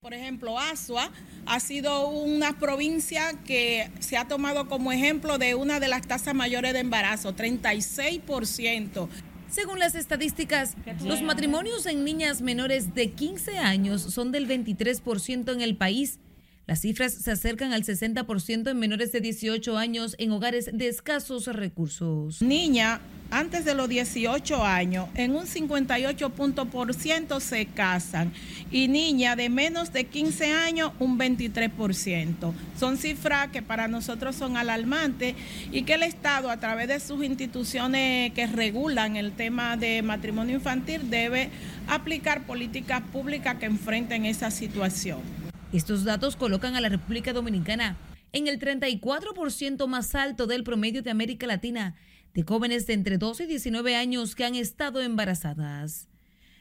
Por 0.00 0.14
ejemplo, 0.14 0.58
Asua 0.58 1.10
ha 1.46 1.58
sido 1.58 2.08
una 2.08 2.58
provincia 2.58 3.32
que 3.44 3.90
se 3.98 4.16
ha 4.16 4.28
tomado 4.28 4.68
como 4.68 4.92
ejemplo 4.92 5.36
de 5.36 5.56
una 5.56 5.80
de 5.80 5.88
las 5.88 6.06
tasas 6.06 6.34
mayores 6.34 6.74
de 6.74 6.78
embarazo, 6.78 7.34
36%. 7.34 9.08
Según 9.48 9.78
las 9.78 9.94
estadísticas, 9.94 10.76
los 11.02 11.22
matrimonios 11.22 11.86
en 11.86 12.04
niñas 12.04 12.40
menores 12.40 12.94
de 12.94 13.10
15 13.10 13.58
años 13.58 14.02
son 14.02 14.32
del 14.32 14.46
23% 14.46 15.52
en 15.52 15.60
el 15.60 15.76
país 15.76 16.20
las 16.66 16.80
cifras 16.80 17.14
se 17.14 17.30
acercan 17.30 17.72
al 17.72 17.84
60% 17.84 18.70
en 18.70 18.78
menores 18.78 19.12
de 19.12 19.20
18 19.20 19.78
años 19.78 20.16
en 20.18 20.32
hogares 20.32 20.68
de 20.72 20.88
escasos 20.88 21.46
recursos. 21.46 22.42
Niña 22.42 23.00
antes 23.30 23.64
de 23.64 23.74
los 23.74 23.88
18 23.88 24.64
años, 24.64 25.08
en 25.14 25.34
un 25.34 25.46
58% 25.46 27.40
se 27.40 27.66
casan 27.66 28.32
y 28.70 28.86
niña 28.88 29.34
de 29.34 29.48
menos 29.48 29.92
de 29.92 30.04
15 30.04 30.52
años, 30.52 30.92
un 31.00 31.18
23%. 31.18 32.52
Son 32.78 32.96
cifras 32.96 33.48
que 33.48 33.62
para 33.62 33.88
nosotros 33.88 34.36
son 34.36 34.56
alarmantes 34.56 35.34
y 35.72 35.82
que 35.82 35.94
el 35.94 36.04
Estado, 36.04 36.50
a 36.50 36.58
través 36.58 36.86
de 36.88 37.00
sus 37.00 37.24
instituciones 37.24 38.32
que 38.32 38.46
regulan 38.46 39.16
el 39.16 39.32
tema 39.32 39.76
de 39.76 40.02
matrimonio 40.02 40.56
infantil, 40.56 41.10
debe 41.10 41.50
aplicar 41.88 42.46
políticas 42.46 43.02
públicas 43.12 43.56
que 43.56 43.66
enfrenten 43.66 44.24
esa 44.24 44.52
situación. 44.52 45.45
Estos 45.76 46.04
datos 46.04 46.36
colocan 46.36 46.74
a 46.74 46.80
la 46.80 46.88
República 46.88 47.34
Dominicana 47.34 47.98
en 48.32 48.46
el 48.48 48.58
34% 48.58 49.86
más 49.86 50.14
alto 50.14 50.46
del 50.46 50.64
promedio 50.64 51.02
de 51.02 51.10
América 51.10 51.46
Latina 51.46 51.94
de 52.32 52.44
jóvenes 52.44 52.86
de 52.86 52.94
entre 52.94 53.18
12 53.18 53.44
y 53.44 53.46
19 53.46 53.94
años 53.94 54.34
que 54.34 54.46
han 54.46 54.54
estado 54.54 55.02
embarazadas. 55.02 56.08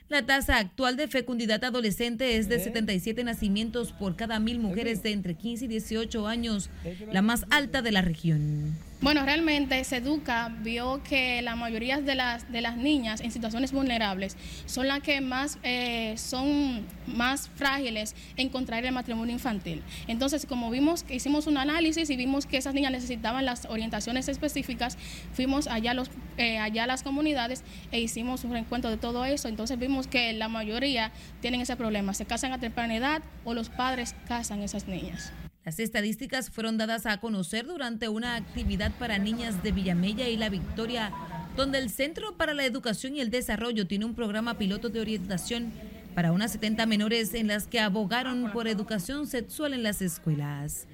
La 0.10 0.26
tasa 0.26 0.58
actual 0.58 0.98
de 0.98 1.08
fecundidad 1.08 1.64
adolescente 1.64 2.36
es 2.36 2.50
de 2.50 2.60
77 2.60 3.24
nacimientos 3.24 3.94
por 3.94 4.18
cada 4.18 4.38
mil 4.40 4.60
mujeres 4.60 5.02
de 5.02 5.14
entre 5.14 5.36
15 5.36 5.64
y 5.64 5.68
18 5.70 6.28
años, 6.28 6.70
la 7.10 7.22
más 7.22 7.46
alta 7.52 7.82
de 7.82 7.94
la 7.94 8.02
región. 8.02 8.76
Bueno, 9.02 9.24
realmente 9.26 9.84
Seduca 9.84 10.50
vio 10.62 11.04
que 11.04 11.42
la 11.42 11.56
mayoría 11.56 12.00
de 12.00 12.16
las, 12.16 12.50
de 12.52 12.62
las 12.62 12.78
niñas 12.78 13.20
en 13.20 13.30
situaciones 13.30 13.74
vulnerables 13.74 14.38
son 14.66 14.88
las 14.88 15.02
que 15.02 15.20
más 15.20 15.60
eh, 15.64 16.16
son 16.18 16.86
más 17.06 17.50
frágiles 17.56 18.16
en 18.38 18.50
contraer 18.50 18.86
el 18.86 18.94
matrimonio 18.94 19.34
infantil. 19.34 19.84
Entonces, 20.08 20.46
como 20.46 20.72
vimos 20.72 21.04
que 21.04 21.14
hicimos 21.16 21.46
un 21.46 21.58
análisis 21.58 22.10
y 22.10 22.16
vimos 22.16 22.46
que 22.46 22.58
esas 22.58 22.74
niñas 22.74 22.94
necesitaban 22.94 23.46
las 23.46 23.66
orientaciones 23.66 24.30
específicas, 24.30 24.98
fuimos 25.34 25.68
allá, 25.68 25.94
los, 25.94 26.10
eh, 26.38 26.58
allá 26.58 26.86
a 26.86 26.88
las 26.88 27.04
comunidades 27.04 27.64
e 27.92 28.00
hicimos 28.00 28.46
un 28.46 28.54
reencuentro 28.54 28.90
de 28.90 28.98
todo 28.98 29.26
eso. 29.26 29.50
Entonces 29.50 29.78
vimos 29.78 30.08
que 30.08 30.32
la 30.34 30.48
mayoría 30.48 31.12
tienen 31.42 31.62
ese 31.62 31.76
problema, 31.76 32.14
se 32.14 32.26
casan 32.26 32.54
a 32.54 32.60
temprana 32.60 32.96
edad 32.96 33.22
o 33.44 33.54
los 33.54 33.70
padres 33.70 34.16
casan 34.28 34.62
a 34.62 34.66
esas 34.66 34.88
niñas. 34.88 35.34
Las 35.66 35.80
estadísticas 35.80 36.52
fueron 36.52 36.78
dadas 36.78 37.08
a 37.08 37.20
conocer 37.20 37.66
durante 37.66 38.08
una 38.08 38.36
actividad 38.36 38.92
para 39.00 39.18
niñas 39.18 39.64
de 39.64 39.72
Villamella 39.72 40.30
y 40.30 40.38
La 40.38 40.50
Victoria, 40.50 41.12
donde 41.58 41.80
el 41.80 41.90
Centro 41.90 42.38
para 42.38 42.54
la 42.54 42.66
Educación 42.66 43.16
y 43.16 43.20
el 43.20 43.32
Desarrollo 43.32 43.88
tiene 43.88 44.06
un 44.06 44.14
programa 44.14 44.60
piloto 44.60 44.90
de 44.90 45.02
orientación 45.02 45.74
para 46.14 46.32
unas 46.32 46.52
70 46.52 46.86
menores 46.86 47.34
en 47.34 47.48
las 47.48 47.66
que 47.66 47.80
abogaron 47.80 48.52
por 48.52 48.68
educación 48.68 49.26
sexual 49.26 49.74
en 49.74 49.82
las 49.82 50.04
escuelas. 50.04 50.86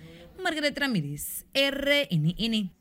Margaret 0.42 0.80
Ramírez, 0.80 1.44
RNN. 1.54 2.72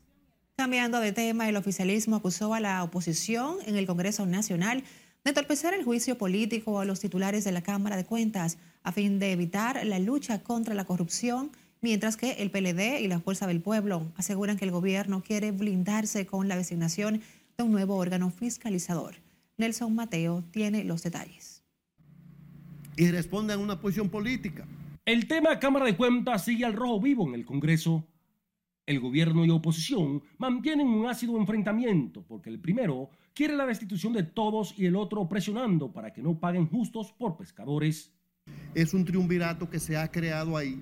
Cambiando 0.55 1.01
de 1.01 1.11
tema, 1.11 1.49
el 1.49 1.57
oficialismo 1.57 2.15
acusó 2.15 2.53
a 2.53 2.61
la 2.61 2.81
oposición 2.85 3.57
en 3.65 3.75
el 3.75 3.85
Congreso 3.85 4.25
Nacional 4.25 4.85
de 5.25 5.31
entorpecer 5.31 5.73
el 5.73 5.83
juicio 5.83 6.17
político 6.17 6.79
a 6.79 6.85
los 6.85 7.01
titulares 7.01 7.43
de 7.43 7.51
la 7.51 7.63
Cámara 7.63 7.97
de 7.97 8.05
Cuentas 8.05 8.57
a 8.81 8.93
fin 8.93 9.19
de 9.19 9.33
evitar 9.33 9.85
la 9.85 9.99
lucha 9.99 10.41
contra 10.41 10.73
la 10.73 10.85
corrupción 10.85 11.51
mientras 11.81 12.15
que 12.15 12.33
el 12.33 12.51
PLD 12.51 13.01
y 13.01 13.07
la 13.07 13.19
Fuerza 13.19 13.47
del 13.47 13.61
Pueblo 13.61 14.11
aseguran 14.15 14.57
que 14.57 14.65
el 14.65 14.71
gobierno 14.71 15.23
quiere 15.23 15.51
blindarse 15.51 16.25
con 16.27 16.47
la 16.47 16.55
designación 16.55 17.21
de 17.57 17.63
un 17.63 17.71
nuevo 17.71 17.95
órgano 17.95 18.29
fiscalizador. 18.29 19.15
Nelson 19.57 19.93
Mateo 19.93 20.43
tiene 20.51 20.83
los 20.83 21.03
detalles. 21.03 21.63
Y 22.95 23.09
responde 23.09 23.53
a 23.53 23.57
una 23.57 23.79
posición 23.79 24.09
política. 24.09 24.67
El 25.05 25.27
tema 25.27 25.59
Cámara 25.59 25.85
de 25.85 25.97
Cuentas 25.97 26.45
sigue 26.45 26.65
al 26.65 26.73
rojo 26.73 27.01
vivo 27.01 27.27
en 27.27 27.33
el 27.33 27.45
Congreso. 27.45 28.07
El 28.85 28.99
gobierno 28.99 29.45
y 29.45 29.49
oposición 29.49 30.21
mantienen 30.37 30.87
un 30.87 31.07
ácido 31.07 31.37
enfrentamiento 31.37 32.23
porque 32.27 32.49
el 32.49 32.59
primero 32.59 33.09
quiere 33.33 33.55
la 33.55 33.65
destitución 33.65 34.13
de 34.13 34.23
todos 34.23 34.75
y 34.77 34.85
el 34.85 34.95
otro 34.95 35.27
presionando 35.27 35.91
para 35.91 36.13
que 36.13 36.21
no 36.21 36.39
paguen 36.39 36.67
justos 36.67 37.11
por 37.13 37.37
pescadores. 37.37 38.11
Es 38.75 38.93
un 38.93 39.05
triunvirato 39.05 39.69
que 39.69 39.79
se 39.79 39.97
ha 39.97 40.11
creado 40.11 40.57
ahí 40.57 40.81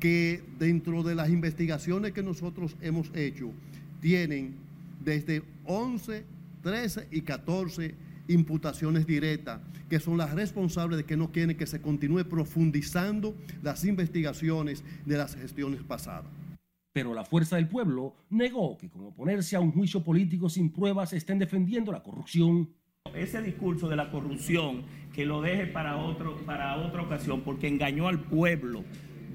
que 0.00 0.42
dentro 0.58 1.02
de 1.02 1.14
las 1.14 1.30
investigaciones 1.30 2.12
que 2.12 2.22
nosotros 2.22 2.76
hemos 2.80 3.10
hecho, 3.14 3.52
tienen 4.00 4.54
desde 5.00 5.42
11, 5.64 6.24
13 6.62 7.08
y 7.10 7.22
14 7.22 7.94
imputaciones 8.28 9.06
directas, 9.06 9.60
que 9.88 10.00
son 10.00 10.16
las 10.16 10.32
responsables 10.32 10.96
de 10.96 11.04
que 11.04 11.16
no 11.16 11.30
quieren 11.30 11.56
que 11.56 11.66
se 11.66 11.80
continúe 11.80 12.24
profundizando 12.24 13.34
las 13.62 13.84
investigaciones 13.84 14.82
de 15.04 15.16
las 15.18 15.36
gestiones 15.36 15.82
pasadas. 15.82 16.30
Pero 16.92 17.12
la 17.12 17.24
Fuerza 17.24 17.56
del 17.56 17.68
Pueblo 17.68 18.14
negó 18.30 18.78
que 18.78 18.88
con 18.88 19.06
oponerse 19.06 19.56
a 19.56 19.60
un 19.60 19.72
juicio 19.72 20.02
político 20.02 20.48
sin 20.48 20.70
pruebas 20.70 21.12
estén 21.12 21.38
defendiendo 21.38 21.90
la 21.90 22.02
corrupción. 22.02 22.70
Ese 23.14 23.42
discurso 23.42 23.88
de 23.88 23.96
la 23.96 24.10
corrupción 24.10 24.84
que 25.12 25.26
lo 25.26 25.42
deje 25.42 25.66
para, 25.66 25.96
otro, 25.96 26.36
para 26.46 26.76
otra 26.76 27.02
ocasión 27.02 27.42
porque 27.42 27.68
engañó 27.68 28.08
al 28.08 28.20
pueblo 28.20 28.84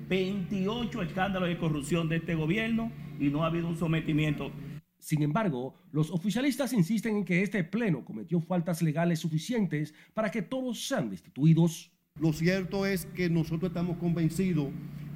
28 0.10 1.04
escándalos 1.04 1.48
de 1.48 1.58
corrupción 1.58 2.10
de 2.10 2.17
este 2.17 2.34
gobierno 2.34 2.91
y 3.19 3.30
no 3.30 3.43
ha 3.43 3.48
habido 3.48 3.67
un 3.67 3.78
sometimiento. 3.78 4.52
Sin 4.98 5.22
embargo, 5.22 5.76
los 5.91 6.10
oficialistas 6.10 6.74
insisten 6.74 7.17
en 7.17 7.26
que 7.26 7.43
este 7.43 7.63
pleno 7.63 8.04
cometió 8.04 8.41
faltas 8.41 8.82
legales 8.82 9.19
suficientes 9.19 9.93
para 10.13 10.32
que 10.32 10.41
todos 10.41 10.88
sean 10.88 11.10
destituidos. 11.10 11.91
Lo 12.19 12.34
cierto 12.34 12.86
es 12.86 13.06
que 13.06 13.30
nosotros 13.30 13.69
estamos 13.69 13.98
convencidos 13.98 14.69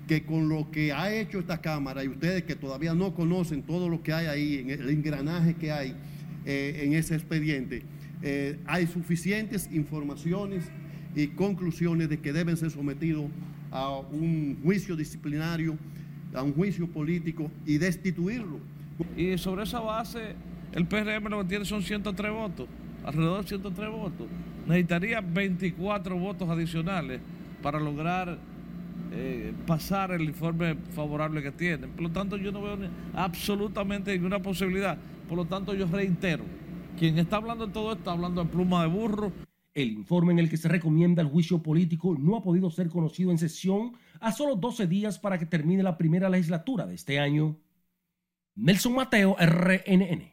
que 0.07 0.25
con 0.25 0.47
lo 0.47 0.69
que 0.69 0.93
ha 0.93 1.13
hecho 1.13 1.39
esta 1.39 1.59
Cámara 1.59 2.03
y 2.03 2.07
ustedes 2.07 2.43
que 2.43 2.55
todavía 2.55 2.93
no 2.93 3.13
conocen 3.13 3.63
todo 3.63 3.89
lo 3.89 4.03
que 4.03 4.13
hay 4.13 4.27
ahí, 4.27 4.57
en 4.59 4.69
el 4.69 4.89
engranaje 4.89 5.55
que 5.55 5.71
hay 5.71 5.95
eh, 6.45 6.81
en 6.83 6.93
ese 6.93 7.15
expediente, 7.15 7.83
eh, 8.21 8.59
hay 8.65 8.85
suficientes 8.85 9.69
informaciones 9.71 10.65
y 11.15 11.27
conclusiones 11.27 12.09
de 12.09 12.19
que 12.19 12.31
deben 12.31 12.57
ser 12.57 12.69
sometidos 12.71 13.25
a 13.73 13.97
un 13.97 14.57
juicio 14.63 14.95
disciplinario 14.95 15.77
a 16.35 16.43
un 16.43 16.53
juicio 16.53 16.87
político 16.87 17.49
y 17.65 17.77
destituirlo. 17.77 18.59
Y 19.15 19.37
sobre 19.37 19.63
esa 19.63 19.79
base, 19.79 20.35
el 20.71 20.85
PRM 20.85 21.29
lo 21.29 21.39
que 21.39 21.49
tiene 21.49 21.65
son 21.65 21.81
103 21.81 22.31
votos, 22.31 22.67
alrededor 23.03 23.41
de 23.41 23.47
103 23.47 23.89
votos. 23.89 24.27
Necesitaría 24.67 25.21
24 25.21 26.17
votos 26.17 26.49
adicionales 26.49 27.19
para 27.61 27.79
lograr 27.79 28.37
eh, 29.11 29.53
pasar 29.67 30.11
el 30.11 30.23
informe 30.23 30.75
favorable 30.91 31.41
que 31.41 31.51
tienen. 31.51 31.89
Por 31.91 32.03
lo 32.03 32.11
tanto, 32.11 32.37
yo 32.37 32.51
no 32.51 32.61
veo 32.61 32.77
absolutamente 33.13 34.13
ninguna 34.13 34.39
posibilidad. 34.39 34.97
Por 35.27 35.37
lo 35.37 35.45
tanto, 35.45 35.73
yo 35.73 35.87
reitero, 35.87 36.43
quien 36.97 37.17
está 37.17 37.37
hablando 37.37 37.67
de 37.67 37.73
todo 37.73 37.91
esto 37.91 37.99
está 37.99 38.11
hablando 38.11 38.43
de 38.43 38.49
pluma 38.49 38.83
de 38.83 38.87
burro. 38.87 39.31
El 39.73 39.89
informe 39.91 40.33
en 40.33 40.39
el 40.39 40.49
que 40.49 40.57
se 40.57 40.67
recomienda 40.67 41.21
el 41.21 41.29
juicio 41.29 41.63
político 41.63 42.15
no 42.17 42.35
ha 42.37 42.43
podido 42.43 42.69
ser 42.69 42.89
conocido 42.89 43.31
en 43.31 43.39
sesión 43.39 43.93
a 44.19 44.31
solo 44.31 44.55
12 44.55 44.85
días 44.85 45.17
para 45.17 45.39
que 45.39 45.47
termine 45.47 45.81
la 45.81 45.97
primera 45.97 46.29
legislatura 46.29 46.85
de 46.85 46.93
este 46.93 47.19
año. 47.19 47.57
Nelson 48.55 48.93
Mateo, 48.93 49.35
RNN. 49.39 50.31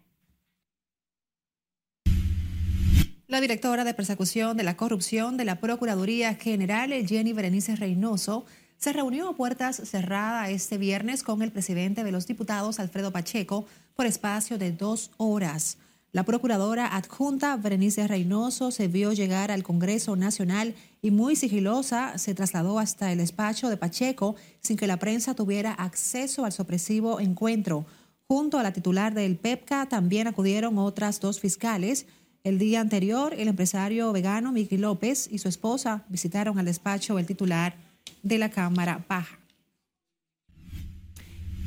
La 3.29 3.41
directora 3.41 3.85
de 3.85 3.95
persecución 3.95 4.57
de 4.57 4.65
la 4.65 4.77
corrupción 4.77 5.37
de 5.37 5.45
la 5.45 5.61
Procuraduría 5.61 6.35
General, 6.35 6.91
Jenny 7.07 7.33
Berenice 7.33 7.77
Reynoso, 7.77 8.45
se 8.77 8.93
reunió 8.93 9.29
a 9.29 9.37
puertas 9.37 9.77
cerradas 9.77 10.51
este 10.51 10.77
viernes 10.77 11.23
con 11.23 11.41
el 11.41 11.53
presidente 11.53 12.03
de 12.03 12.13
los 12.13 12.27
diputados, 12.27 12.81
Alfredo 12.81 13.13
Pacheco, 13.13 13.67
por 13.95 14.05
espacio 14.05 14.59
de 14.59 14.73
dos 14.73 15.13
horas. 15.17 15.79
La 16.13 16.25
procuradora 16.25 16.97
adjunta 16.97 17.57
Berenice 17.57 18.09
Reynoso 18.09 18.73
se 18.73 18.89
vio 18.89 19.13
llegar 19.13 19.53
al 19.53 19.63
Congreso 19.63 20.17
Nacional 20.17 20.75
y 21.03 21.13
muy 21.13 21.37
sigilosa 21.37 22.19
se 22.19 22.35
trasladó 22.35 22.81
hasta 22.81 23.13
el 23.13 23.19
despacho 23.19 23.69
de 23.69 23.77
Pacheco 23.77 24.35
sin 24.61 24.77
que 24.77 24.89
la 24.89 24.97
prensa 24.97 25.35
tuviera 25.35 25.73
acceso 25.73 26.45
al 26.45 26.51
sorpresivo 26.51 27.21
encuentro. 27.21 27.87
Junto 28.27 28.59
a 28.59 28.65
la 28.65 28.73
titular 28.73 29.15
del 29.15 29.37
PEPCA 29.37 29.87
también 29.87 30.27
acudieron 30.27 30.79
otras 30.79 31.21
dos 31.21 31.39
fiscales. 31.39 32.07
El 32.43 32.59
día 32.59 32.81
anterior, 32.81 33.33
el 33.35 33.47
empresario 33.47 34.11
vegano 34.11 34.51
Miki 34.51 34.79
López 34.79 35.29
y 35.31 35.39
su 35.39 35.49
esposa 35.49 36.05
visitaron 36.09 36.59
al 36.59 36.65
despacho 36.65 37.17
del 37.17 37.27
titular 37.27 37.77
de 38.25 38.39
la 38.39 38.51
Cámara 38.51 39.05
Baja. 39.09 39.40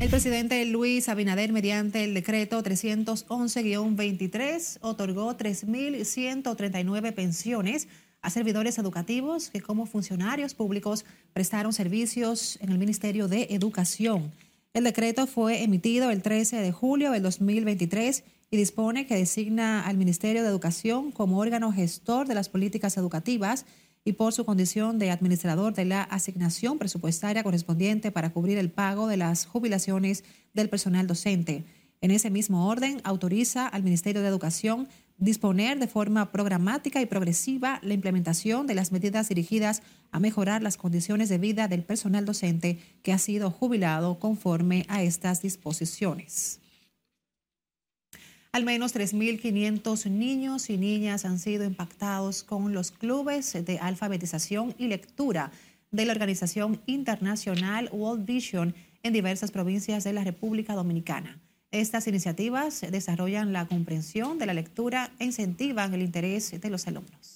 El 0.03 0.09
presidente 0.09 0.65
Luis 0.65 1.07
Abinader, 1.07 1.53
mediante 1.53 2.03
el 2.03 2.13
decreto 2.13 2.61
311-23, 2.61 4.79
otorgó 4.81 5.37
3.139 5.37 7.13
pensiones 7.13 7.87
a 8.21 8.29
servidores 8.29 8.77
educativos 8.77 9.49
que 9.49 9.61
como 9.61 9.85
funcionarios 9.85 10.55
públicos 10.55 11.05
prestaron 11.31 11.71
servicios 11.71 12.59
en 12.59 12.71
el 12.71 12.79
Ministerio 12.79 13.29
de 13.29 13.47
Educación. 13.51 14.33
El 14.73 14.83
decreto 14.83 15.25
fue 15.25 15.63
emitido 15.63 16.11
el 16.11 16.21
13 16.21 16.57
de 16.57 16.73
julio 16.73 17.11
del 17.11 17.23
2023 17.23 18.25
y 18.51 18.57
dispone 18.57 19.07
que 19.07 19.15
designa 19.15 19.87
al 19.87 19.95
Ministerio 19.95 20.43
de 20.43 20.49
Educación 20.49 21.13
como 21.13 21.39
órgano 21.39 21.71
gestor 21.71 22.27
de 22.27 22.35
las 22.35 22.49
políticas 22.49 22.97
educativas 22.97 23.65
y 24.05 24.13
por 24.13 24.33
su 24.33 24.45
condición 24.45 24.99
de 24.99 25.11
administrador 25.11 25.73
de 25.73 25.85
la 25.85 26.03
asignación 26.03 26.77
presupuestaria 26.77 27.43
correspondiente 27.43 28.11
para 28.11 28.31
cubrir 28.31 28.57
el 28.57 28.69
pago 28.69 29.07
de 29.07 29.17
las 29.17 29.45
jubilaciones 29.45 30.23
del 30.53 30.69
personal 30.69 31.07
docente. 31.07 31.63
En 32.01 32.11
ese 32.11 32.29
mismo 32.29 32.67
orden, 32.67 32.99
autoriza 33.05 33.67
al 33.67 33.83
Ministerio 33.83 34.21
de 34.21 34.27
Educación 34.27 34.89
disponer 35.17 35.79
de 35.79 35.87
forma 35.87 36.31
programática 36.31 37.01
y 37.01 37.05
progresiva 37.05 37.79
la 37.81 37.93
implementación 37.93 38.67
de 38.67 38.75
las 38.75 38.91
medidas 38.91 39.29
dirigidas 39.29 39.81
a 40.11 40.19
mejorar 40.19 40.61
las 40.61 40.75
condiciones 40.75 41.29
de 41.29 41.37
vida 41.37 41.67
del 41.67 41.83
personal 41.83 42.25
docente 42.25 42.79
que 43.03 43.13
ha 43.13 43.17
sido 43.17 43.51
jubilado 43.51 44.19
conforme 44.19 44.85
a 44.89 45.01
estas 45.01 45.41
disposiciones. 45.41 46.59
Al 48.53 48.65
menos 48.65 48.95
3.500 48.95 50.11
niños 50.11 50.69
y 50.69 50.77
niñas 50.77 51.25
han 51.25 51.39
sido 51.39 51.63
impactados 51.63 52.43
con 52.43 52.71
los 52.71 52.91
clubes 52.91 53.51
de 53.51 53.79
alfabetización 53.79 54.75
y 54.77 54.89
lectura 54.89 55.51
de 55.89 56.05
la 56.05 56.11
organización 56.11 56.79
internacional 56.85 57.89
World 57.91 58.27
Vision 58.27 58.75
en 59.01 59.11
diversas 59.11 59.49
provincias 59.49 60.03
de 60.03 60.13
la 60.13 60.23
República 60.23 60.75
Dominicana. 60.75 61.41
Estas 61.71 62.07
iniciativas 62.07 62.81
desarrollan 62.91 63.53
la 63.53 63.65
comprensión 63.65 64.37
de 64.37 64.45
la 64.45 64.53
lectura 64.53 65.09
e 65.17 65.25
incentivan 65.25 65.91
el 65.95 66.03
interés 66.03 66.61
de 66.61 66.69
los 66.69 66.85
alumnos 66.85 67.32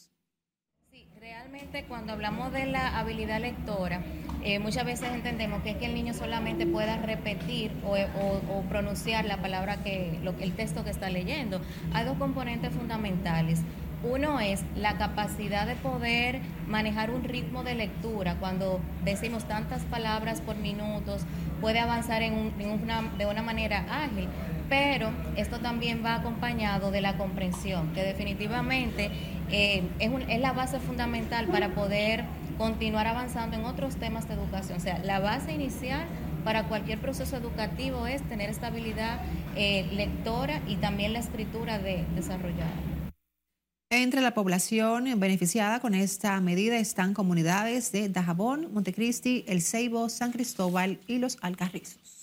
cuando 1.88 2.14
hablamos 2.14 2.52
de 2.52 2.66
la 2.66 3.00
habilidad 3.00 3.40
lectora, 3.40 4.02
eh, 4.44 4.60
muchas 4.60 4.86
veces 4.86 5.10
entendemos 5.14 5.62
que 5.64 5.72
es 5.72 5.78
que 5.78 5.86
el 5.86 5.96
niño 5.96 6.14
solamente 6.14 6.66
pueda 6.66 6.98
repetir 6.98 7.72
o, 7.86 8.62
pronunciar 8.70 9.26
la 9.26 9.38
palabra 9.38 9.78
que, 9.78 10.20
el 10.40 10.54
texto 10.54 10.84
que 10.84 10.90
está 10.90 11.10
leyendo. 11.10 11.62
Hay 11.94 12.06
dos 12.06 12.18
componentes 12.18 12.74
fundamentales. 12.74 13.62
Uno 14.04 14.40
es 14.40 14.64
la 14.76 14.98
capacidad 14.98 15.66
de 15.66 15.76
poder 15.76 16.40
manejar 16.68 17.10
un 17.10 17.24
ritmo 17.24 17.64
de 17.64 17.74
lectura. 17.74 18.36
Cuando 18.40 18.80
decimos 19.04 19.46
tantas 19.46 19.84
palabras 19.86 20.42
por 20.42 20.56
minutos, 20.56 21.24
puede 21.60 21.80
avanzar 21.80 22.22
de 22.22 23.26
una 23.26 23.42
manera 23.42 23.86
ágil. 23.90 24.28
Pero 24.70 25.12
esto 25.38 25.60
también 25.60 26.04
va 26.06 26.16
acompañado 26.16 26.92
de 26.92 27.02
la 27.02 27.18
comprensión, 27.18 27.94
que 27.94 28.04
definitivamente 28.04 29.10
eh, 29.52 29.84
es, 30.00 30.40
la 30.40 30.54
base 30.54 30.80
fundamental 30.80 31.48
para 31.48 31.70
poder 31.74 32.26
continuar 32.58 33.08
avanzando 33.08 33.56
en 33.56 33.66
otros 33.66 33.96
temas 33.96 34.28
de 34.28 34.34
educación. 34.34 34.78
O 34.78 34.82
sea, 34.82 35.00
la 35.00 35.20
base 35.20 35.54
inicial 35.54 36.06
para 36.44 36.68
cualquier 36.68 37.00
proceso 37.00 37.36
educativo 37.38 38.08
es 38.08 38.22
tener 38.24 38.50
estabilidad 38.50 39.22
eh, 39.56 39.88
lectora 39.94 40.62
y 40.68 40.78
también 40.78 41.14
la 41.14 41.20
escritura 41.20 41.80
de, 41.80 42.06
desarrollada. 42.16 42.72
Entre 43.90 44.20
la 44.20 44.34
población 44.34 45.18
beneficiada 45.18 45.80
con 45.80 45.94
esta 45.94 46.40
medida 46.42 46.78
están 46.78 47.14
comunidades 47.14 47.94
de 47.94 48.10
Dajabón, 48.10 48.74
Montecristi, 48.74 49.46
El 49.48 49.62
Ceibo, 49.62 50.10
San 50.10 50.34
Cristóbal 50.34 51.00
y 51.08 51.20
Los 51.20 51.38
Alcarrizos. 51.42 52.17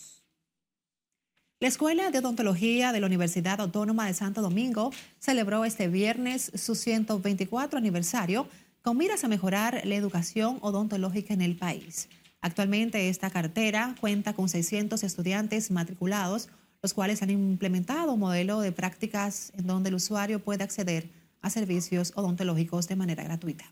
La 1.64 1.68
Escuela 1.68 2.10
de 2.10 2.18
Odontología 2.18 2.92
de 2.92 3.00
la 3.00 3.06
Universidad 3.06 3.58
Autónoma 3.58 4.06
de 4.06 4.12
Santo 4.12 4.42
Domingo 4.42 4.92
celebró 5.18 5.64
este 5.64 5.88
viernes 5.88 6.52
su 6.54 6.74
124 6.74 7.78
aniversario 7.78 8.46
con 8.82 8.98
miras 8.98 9.24
a 9.24 9.28
mejorar 9.28 9.80
la 9.86 9.94
educación 9.94 10.58
odontológica 10.60 11.32
en 11.32 11.40
el 11.40 11.56
país. 11.56 12.10
Actualmente 12.42 13.08
esta 13.08 13.30
cartera 13.30 13.94
cuenta 13.98 14.34
con 14.34 14.50
600 14.50 15.02
estudiantes 15.04 15.70
matriculados, 15.70 16.50
los 16.82 16.92
cuales 16.92 17.22
han 17.22 17.30
implementado 17.30 18.12
un 18.12 18.20
modelo 18.20 18.60
de 18.60 18.70
prácticas 18.70 19.50
en 19.56 19.66
donde 19.66 19.88
el 19.88 19.94
usuario 19.94 20.40
puede 20.40 20.64
acceder 20.64 21.08
a 21.40 21.48
servicios 21.48 22.12
odontológicos 22.14 22.88
de 22.88 22.96
manera 22.96 23.24
gratuita. 23.24 23.64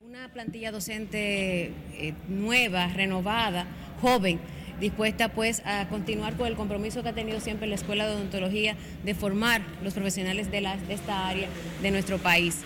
Una 0.00 0.32
plantilla 0.32 0.72
docente 0.72 1.74
eh, 1.92 2.14
nueva, 2.26 2.88
renovada, 2.88 3.66
joven 4.00 4.40
dispuesta 4.80 5.28
pues 5.28 5.62
a 5.64 5.88
continuar 5.88 6.36
con 6.36 6.46
el 6.46 6.56
compromiso 6.56 7.02
que 7.02 7.10
ha 7.10 7.14
tenido 7.14 7.40
siempre 7.40 7.66
la 7.66 7.74
Escuela 7.74 8.06
de 8.06 8.14
Odontología 8.14 8.76
de 9.04 9.14
formar 9.14 9.62
los 9.82 9.94
profesionales 9.94 10.50
de, 10.50 10.60
de 10.60 10.94
esta 10.94 11.28
área 11.28 11.48
de 11.82 11.90
nuestro 11.90 12.18
país. 12.18 12.58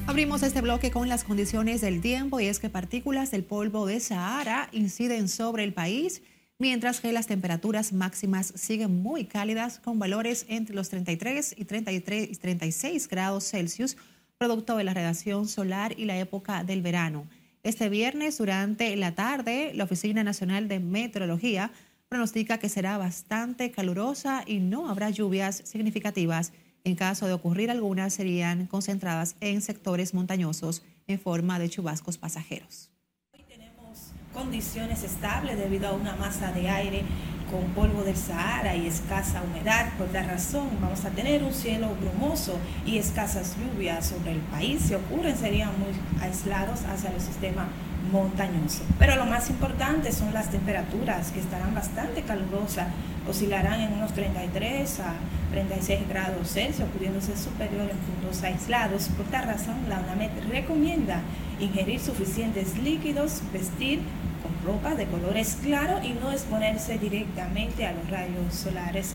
Abrimos 0.09 0.41
este 0.41 0.61
bloque 0.61 0.89
con 0.89 1.07
las 1.07 1.23
condiciones 1.23 1.81
del 1.81 2.01
tiempo 2.01 2.39
y 2.39 2.47
es 2.47 2.59
que 2.59 2.67
partículas 2.67 3.29
del 3.29 3.43
polvo 3.43 3.85
de 3.85 3.99
Sahara 3.99 4.67
inciden 4.71 5.29
sobre 5.29 5.63
el 5.63 5.71
país, 5.71 6.23
mientras 6.57 6.99
que 6.99 7.11
las 7.11 7.27
temperaturas 7.27 7.93
máximas 7.93 8.51
siguen 8.55 9.03
muy 9.03 9.25
cálidas 9.25 9.77
con 9.77 9.99
valores 9.99 10.47
entre 10.49 10.75
los 10.75 10.89
33 10.89 11.53
y 11.55 11.65
33 11.65 12.27
y 12.31 12.35
36 12.35 13.07
grados 13.07 13.51
Celsius 13.51 13.97
producto 14.39 14.77
de 14.77 14.83
la 14.83 14.95
radiación 14.95 15.47
solar 15.47 15.93
y 15.95 16.05
la 16.05 16.17
época 16.17 16.63
del 16.63 16.81
verano. 16.81 17.27
Este 17.61 17.87
viernes, 17.87 18.39
durante 18.39 18.95
la 18.95 19.13
tarde, 19.13 19.73
la 19.75 19.83
Oficina 19.83 20.23
Nacional 20.23 20.67
de 20.67 20.79
Meteorología 20.79 21.71
pronostica 22.07 22.57
que 22.57 22.67
será 22.67 22.97
bastante 22.97 23.69
calurosa 23.69 24.43
y 24.47 24.57
no 24.57 24.89
habrá 24.89 25.11
lluvias 25.11 25.61
significativas. 25.65 26.51
En 26.83 26.95
caso 26.95 27.27
de 27.27 27.33
ocurrir 27.33 27.71
algunas, 27.71 28.13
serían 28.13 28.65
concentradas 28.65 29.35
en 29.41 29.61
sectores 29.61 30.13
montañosos 30.13 30.83
en 31.07 31.19
forma 31.19 31.59
de 31.59 31.69
chubascos 31.69 32.17
pasajeros. 32.17 32.89
Hoy 33.33 33.43
tenemos 33.47 34.11
condiciones 34.33 35.03
estables 35.03 35.57
debido 35.57 35.89
a 35.89 35.93
una 35.93 36.15
masa 36.15 36.51
de 36.51 36.69
aire 36.69 37.03
con 37.51 37.63
polvo 37.73 38.03
del 38.03 38.15
Sahara 38.15 38.75
y 38.75 38.87
escasa 38.87 39.41
humedad. 39.41 39.91
Por 39.97 40.11
la 40.13 40.23
razón, 40.23 40.69
vamos 40.79 41.03
a 41.03 41.09
tener 41.09 41.43
un 41.43 41.53
cielo 41.53 41.89
brumoso 41.99 42.57
y 42.85 42.97
escasas 42.97 43.55
lluvias 43.57 44.07
sobre 44.07 44.33
el 44.33 44.39
país. 44.39 44.83
Si 44.83 44.93
ocurren, 44.93 45.35
serían 45.35 45.71
muy 45.79 45.89
aislados 46.21 46.83
hacia 46.83 47.11
el 47.11 47.19
sistema 47.19 47.67
montañoso. 48.11 48.83
Pero 48.97 49.15
lo 49.15 49.25
más 49.25 49.49
importante 49.49 50.11
son 50.11 50.33
las 50.33 50.49
temperaturas 50.49 51.31
que 51.31 51.39
estarán 51.39 51.73
bastante 51.75 52.21
calurosas, 52.23 52.87
oscilarán 53.29 53.81
en 53.81 53.93
unos 53.93 54.13
33 54.13 54.99
a 55.01 55.15
36 55.51 56.07
grados 56.07 56.51
Celsius, 56.51 56.89
pudiéndose 56.89 57.37
superior 57.37 57.89
en 57.89 57.97
puntos 57.97 58.43
aislados. 58.43 59.09
Por 59.09 59.25
tal 59.27 59.45
razón, 59.45 59.77
la 59.87 59.99
UNAMED 59.99 60.31
recomienda 60.49 61.21
ingerir 61.59 61.99
suficientes 61.99 62.77
líquidos, 62.77 63.41
vestir 63.53 63.99
con 64.41 64.73
ropa 64.73 64.95
de 64.95 65.05
colores 65.05 65.57
claros 65.61 66.03
y 66.03 66.13
no 66.13 66.31
exponerse 66.31 66.97
directamente 66.97 67.85
a 67.85 67.93
los 67.93 68.09
rayos 68.09 68.53
solares. 68.53 69.13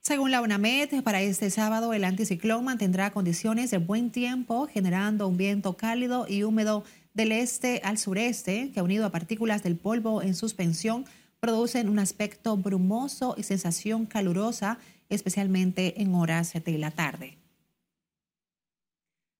Según 0.00 0.30
la 0.30 0.42
UNAMED, 0.42 1.02
para 1.02 1.22
este 1.22 1.48
sábado 1.48 1.94
el 1.94 2.04
anticiclón 2.04 2.64
mantendrá 2.64 3.10
condiciones 3.10 3.70
de 3.70 3.78
buen 3.78 4.10
tiempo, 4.10 4.66
generando 4.66 5.26
un 5.26 5.38
viento 5.38 5.78
cálido 5.78 6.26
y 6.28 6.42
húmedo 6.42 6.84
del 7.14 7.32
este 7.32 7.80
al 7.84 7.96
sureste, 7.96 8.70
que 8.74 8.82
unido 8.82 9.06
a 9.06 9.10
partículas 9.10 9.62
del 9.62 9.76
polvo 9.76 10.20
en 10.20 10.34
suspensión, 10.34 11.06
producen 11.44 11.90
un 11.90 11.98
aspecto 11.98 12.56
brumoso 12.56 13.34
y 13.36 13.42
sensación 13.42 14.06
calurosa, 14.06 14.78
especialmente 15.10 16.00
en 16.00 16.14
horas 16.14 16.54
de 16.54 16.78
la 16.78 16.90
tarde. 16.90 17.36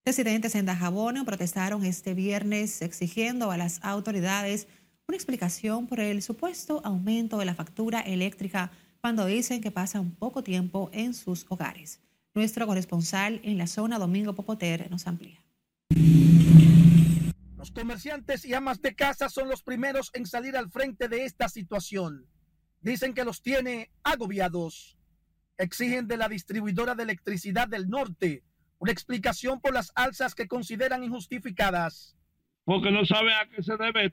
Residentes 0.05 0.55
en 0.55 0.67
Dajabón 0.67 1.25
protestaron 1.25 1.83
este 1.83 2.13
viernes 2.13 2.83
exigiendo 2.83 3.51
a 3.51 3.57
las 3.57 3.83
autoridades 3.83 4.69
una 5.09 5.17
explicación 5.17 5.87
por 5.87 5.99
el 5.99 6.21
supuesto 6.21 6.83
aumento 6.85 7.39
de 7.39 7.47
la 7.47 7.55
factura 7.55 8.01
eléctrica 8.01 8.71
cuando 9.01 9.25
dicen 9.25 9.63
que 9.63 9.71
pasan 9.71 10.11
poco 10.11 10.43
tiempo 10.43 10.91
en 10.93 11.15
sus 11.15 11.47
hogares. 11.49 12.01
Nuestro 12.35 12.67
corresponsal 12.67 13.41
en 13.45 13.57
la 13.57 13.67
zona, 13.67 13.99
Domingo 13.99 14.35
Popoter, 14.35 14.91
nos 14.91 15.07
amplía. 15.07 15.43
Los 17.65 17.73
comerciantes 17.73 18.45
y 18.45 18.53
amas 18.53 18.83
de 18.83 18.95
casa 18.95 19.31
son 19.31 19.49
los 19.49 19.63
primeros 19.63 20.11
en 20.13 20.27
salir 20.27 20.55
al 20.55 20.71
frente 20.71 21.09
de 21.09 21.25
esta 21.25 21.49
situación. 21.49 22.27
Dicen 22.83 23.15
que 23.15 23.25
los 23.25 23.41
tiene 23.41 23.91
agobiados. 24.03 24.99
Exigen 25.57 26.07
de 26.07 26.19
la 26.19 26.29
distribuidora 26.29 26.95
de 26.95 27.05
electricidad 27.05 27.67
del 27.67 27.89
norte 27.89 28.43
una 28.81 28.93
explicación 28.93 29.63
por 29.63 29.73
las 29.73 29.93
alzas 29.95 30.35
que 30.35 30.47
consideran 30.47 31.05
injustificadas. 31.05 32.15
Porque 32.67 32.91
no 32.91 33.07
saben 33.07 33.33
a 33.33 33.49
qué 33.49 33.63
se 33.63 33.79
debe. 33.79 34.13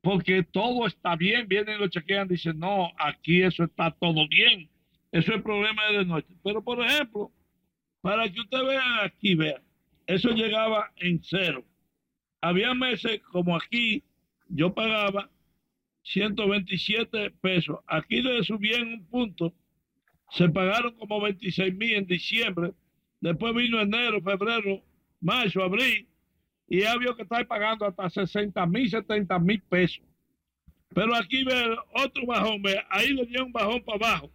Porque 0.00 0.44
todo 0.44 0.86
está 0.86 1.16
bien, 1.16 1.48
vienen 1.48 1.78
y 1.78 1.80
lo 1.80 1.88
chequean, 1.88 2.28
dicen, 2.28 2.60
no, 2.60 2.92
aquí 2.96 3.42
eso 3.42 3.64
está 3.64 3.90
todo 3.90 4.28
bien. 4.28 4.70
Eso 5.10 5.32
es 5.32 5.36
el 5.38 5.42
problema 5.42 5.84
del 5.90 6.06
norte. 6.06 6.32
Pero, 6.44 6.62
por 6.62 6.80
ejemplo, 6.86 7.32
para 8.02 8.30
que 8.30 8.38
usted 8.38 8.62
vea 8.62 9.04
aquí, 9.04 9.34
vea, 9.34 9.60
eso 10.06 10.28
llegaba 10.28 10.92
en 10.98 11.20
cero 11.24 11.64
había 12.42 12.74
meses 12.74 13.20
como 13.30 13.56
aquí, 13.56 14.02
yo 14.48 14.74
pagaba 14.74 15.30
127 16.02 17.30
pesos. 17.40 17.78
Aquí 17.86 18.20
le 18.20 18.42
subí 18.42 18.74
en 18.74 18.88
un 18.88 19.06
punto, 19.06 19.54
se 20.30 20.48
pagaron 20.48 20.94
como 20.96 21.20
26 21.20 21.74
mil 21.74 21.94
en 21.94 22.06
diciembre. 22.06 22.72
Después 23.20 23.54
vino 23.54 23.80
enero, 23.80 24.20
febrero, 24.20 24.82
marzo, 25.20 25.62
abril, 25.62 26.08
y 26.68 26.80
ya 26.80 26.96
vio 26.96 27.14
que 27.14 27.22
está 27.22 27.44
pagando 27.44 27.86
hasta 27.86 28.10
60 28.10 28.66
mil, 28.66 28.90
70 28.90 29.38
mil 29.38 29.62
pesos. 29.62 30.04
Pero 30.88 31.14
aquí 31.14 31.44
ve 31.44 31.76
otro 31.94 32.26
bajón, 32.26 32.60
ve, 32.60 32.82
ahí 32.90 33.12
le 33.14 33.24
dio 33.26 33.46
un 33.46 33.52
bajón 33.52 33.84
para 33.84 34.08
abajo, 34.08 34.32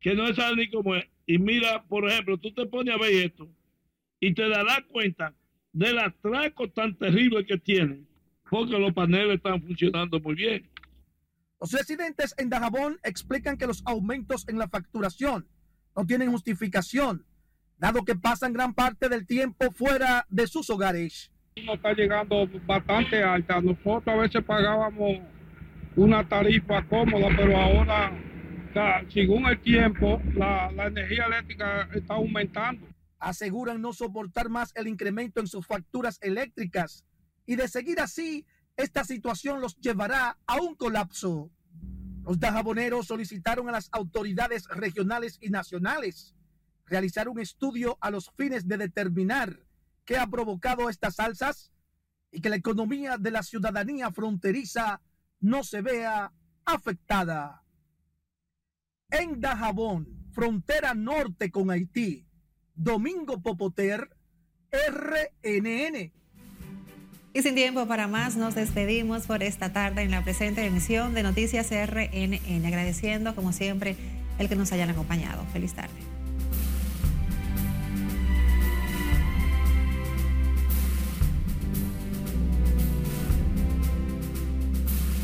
que 0.00 0.14
no 0.14 0.26
es 0.26 0.38
ni 0.56 0.70
cómo 0.70 0.96
es. 0.96 1.06
Y 1.26 1.38
mira, 1.38 1.84
por 1.84 2.08
ejemplo, 2.08 2.38
tú 2.38 2.52
te 2.52 2.64
pones 2.64 2.94
a 2.94 2.98
ver 2.98 3.26
esto 3.26 3.46
y 4.18 4.32
te 4.32 4.48
darás 4.48 4.82
cuenta 4.84 5.34
del 5.72 5.98
atraco 5.98 6.68
tan 6.68 6.94
terrible 6.96 7.44
que 7.44 7.58
tienen, 7.58 8.06
porque 8.50 8.78
los 8.78 8.92
paneles 8.92 9.36
están 9.36 9.62
funcionando 9.62 10.20
muy 10.20 10.34
bien. 10.34 10.68
Los 11.60 11.72
residentes 11.72 12.34
en 12.38 12.50
Dajabón 12.50 12.98
explican 13.02 13.56
que 13.56 13.66
los 13.66 13.82
aumentos 13.86 14.46
en 14.48 14.58
la 14.58 14.68
facturación 14.68 15.46
no 15.96 16.04
tienen 16.04 16.30
justificación, 16.30 17.24
dado 17.78 18.04
que 18.04 18.14
pasan 18.14 18.52
gran 18.52 18.74
parte 18.74 19.08
del 19.08 19.26
tiempo 19.26 19.70
fuera 19.70 20.26
de 20.28 20.46
sus 20.46 20.68
hogares. 20.70 21.30
No 21.64 21.74
está 21.74 21.92
llegando 21.92 22.48
bastante 22.66 23.22
alta. 23.22 23.60
Nosotros 23.60 24.08
a 24.08 24.16
veces 24.16 24.42
pagábamos 24.44 25.18
una 25.96 26.26
tarifa 26.26 26.82
cómoda, 26.86 27.28
pero 27.36 27.56
ahora, 27.56 28.12
según 29.12 29.46
el 29.46 29.60
tiempo, 29.60 30.20
la, 30.34 30.72
la 30.72 30.86
energía 30.86 31.26
eléctrica 31.26 31.88
está 31.94 32.14
aumentando 32.14 32.91
aseguran 33.22 33.80
no 33.80 33.92
soportar 33.92 34.50
más 34.50 34.72
el 34.74 34.88
incremento 34.88 35.40
en 35.40 35.46
sus 35.46 35.66
facturas 35.66 36.18
eléctricas 36.20 37.04
y 37.46 37.56
de 37.56 37.68
seguir 37.68 38.00
así, 38.00 38.46
esta 38.76 39.04
situación 39.04 39.60
los 39.60 39.76
llevará 39.76 40.38
a 40.46 40.60
un 40.60 40.74
colapso. 40.74 41.50
Los 42.24 42.38
dajaboneros 42.38 43.06
solicitaron 43.06 43.68
a 43.68 43.72
las 43.72 43.88
autoridades 43.92 44.66
regionales 44.68 45.38
y 45.40 45.50
nacionales 45.50 46.34
realizar 46.86 47.28
un 47.28 47.40
estudio 47.40 47.96
a 48.00 48.10
los 48.10 48.30
fines 48.36 48.66
de 48.68 48.76
determinar 48.76 49.66
qué 50.04 50.18
ha 50.18 50.26
provocado 50.26 50.90
estas 50.90 51.20
alzas 51.20 51.72
y 52.30 52.40
que 52.40 52.48
la 52.48 52.56
economía 52.56 53.18
de 53.18 53.30
la 53.30 53.42
ciudadanía 53.42 54.10
fronteriza 54.10 55.00
no 55.40 55.64
se 55.64 55.80
vea 55.80 56.32
afectada. 56.64 57.64
En 59.10 59.40
Dajabón, 59.40 60.28
frontera 60.32 60.94
norte 60.94 61.50
con 61.50 61.70
Haití, 61.70 62.26
Domingo 62.74 63.40
Popoter, 63.40 64.10
RNN. 64.70 66.12
Y 67.34 67.42
sin 67.42 67.54
tiempo 67.54 67.86
para 67.86 68.08
más, 68.08 68.36
nos 68.36 68.54
despedimos 68.54 69.26
por 69.26 69.42
esta 69.42 69.72
tarde 69.72 70.02
en 70.02 70.10
la 70.10 70.22
presente 70.22 70.64
emisión 70.64 71.14
de 71.14 71.22
Noticias 71.22 71.70
RNN, 71.70 72.66
agradeciendo 72.66 73.34
como 73.34 73.52
siempre 73.52 73.96
el 74.38 74.48
que 74.48 74.56
nos 74.56 74.72
hayan 74.72 74.90
acompañado. 74.90 75.44
Feliz 75.52 75.74
tarde. 75.74 76.11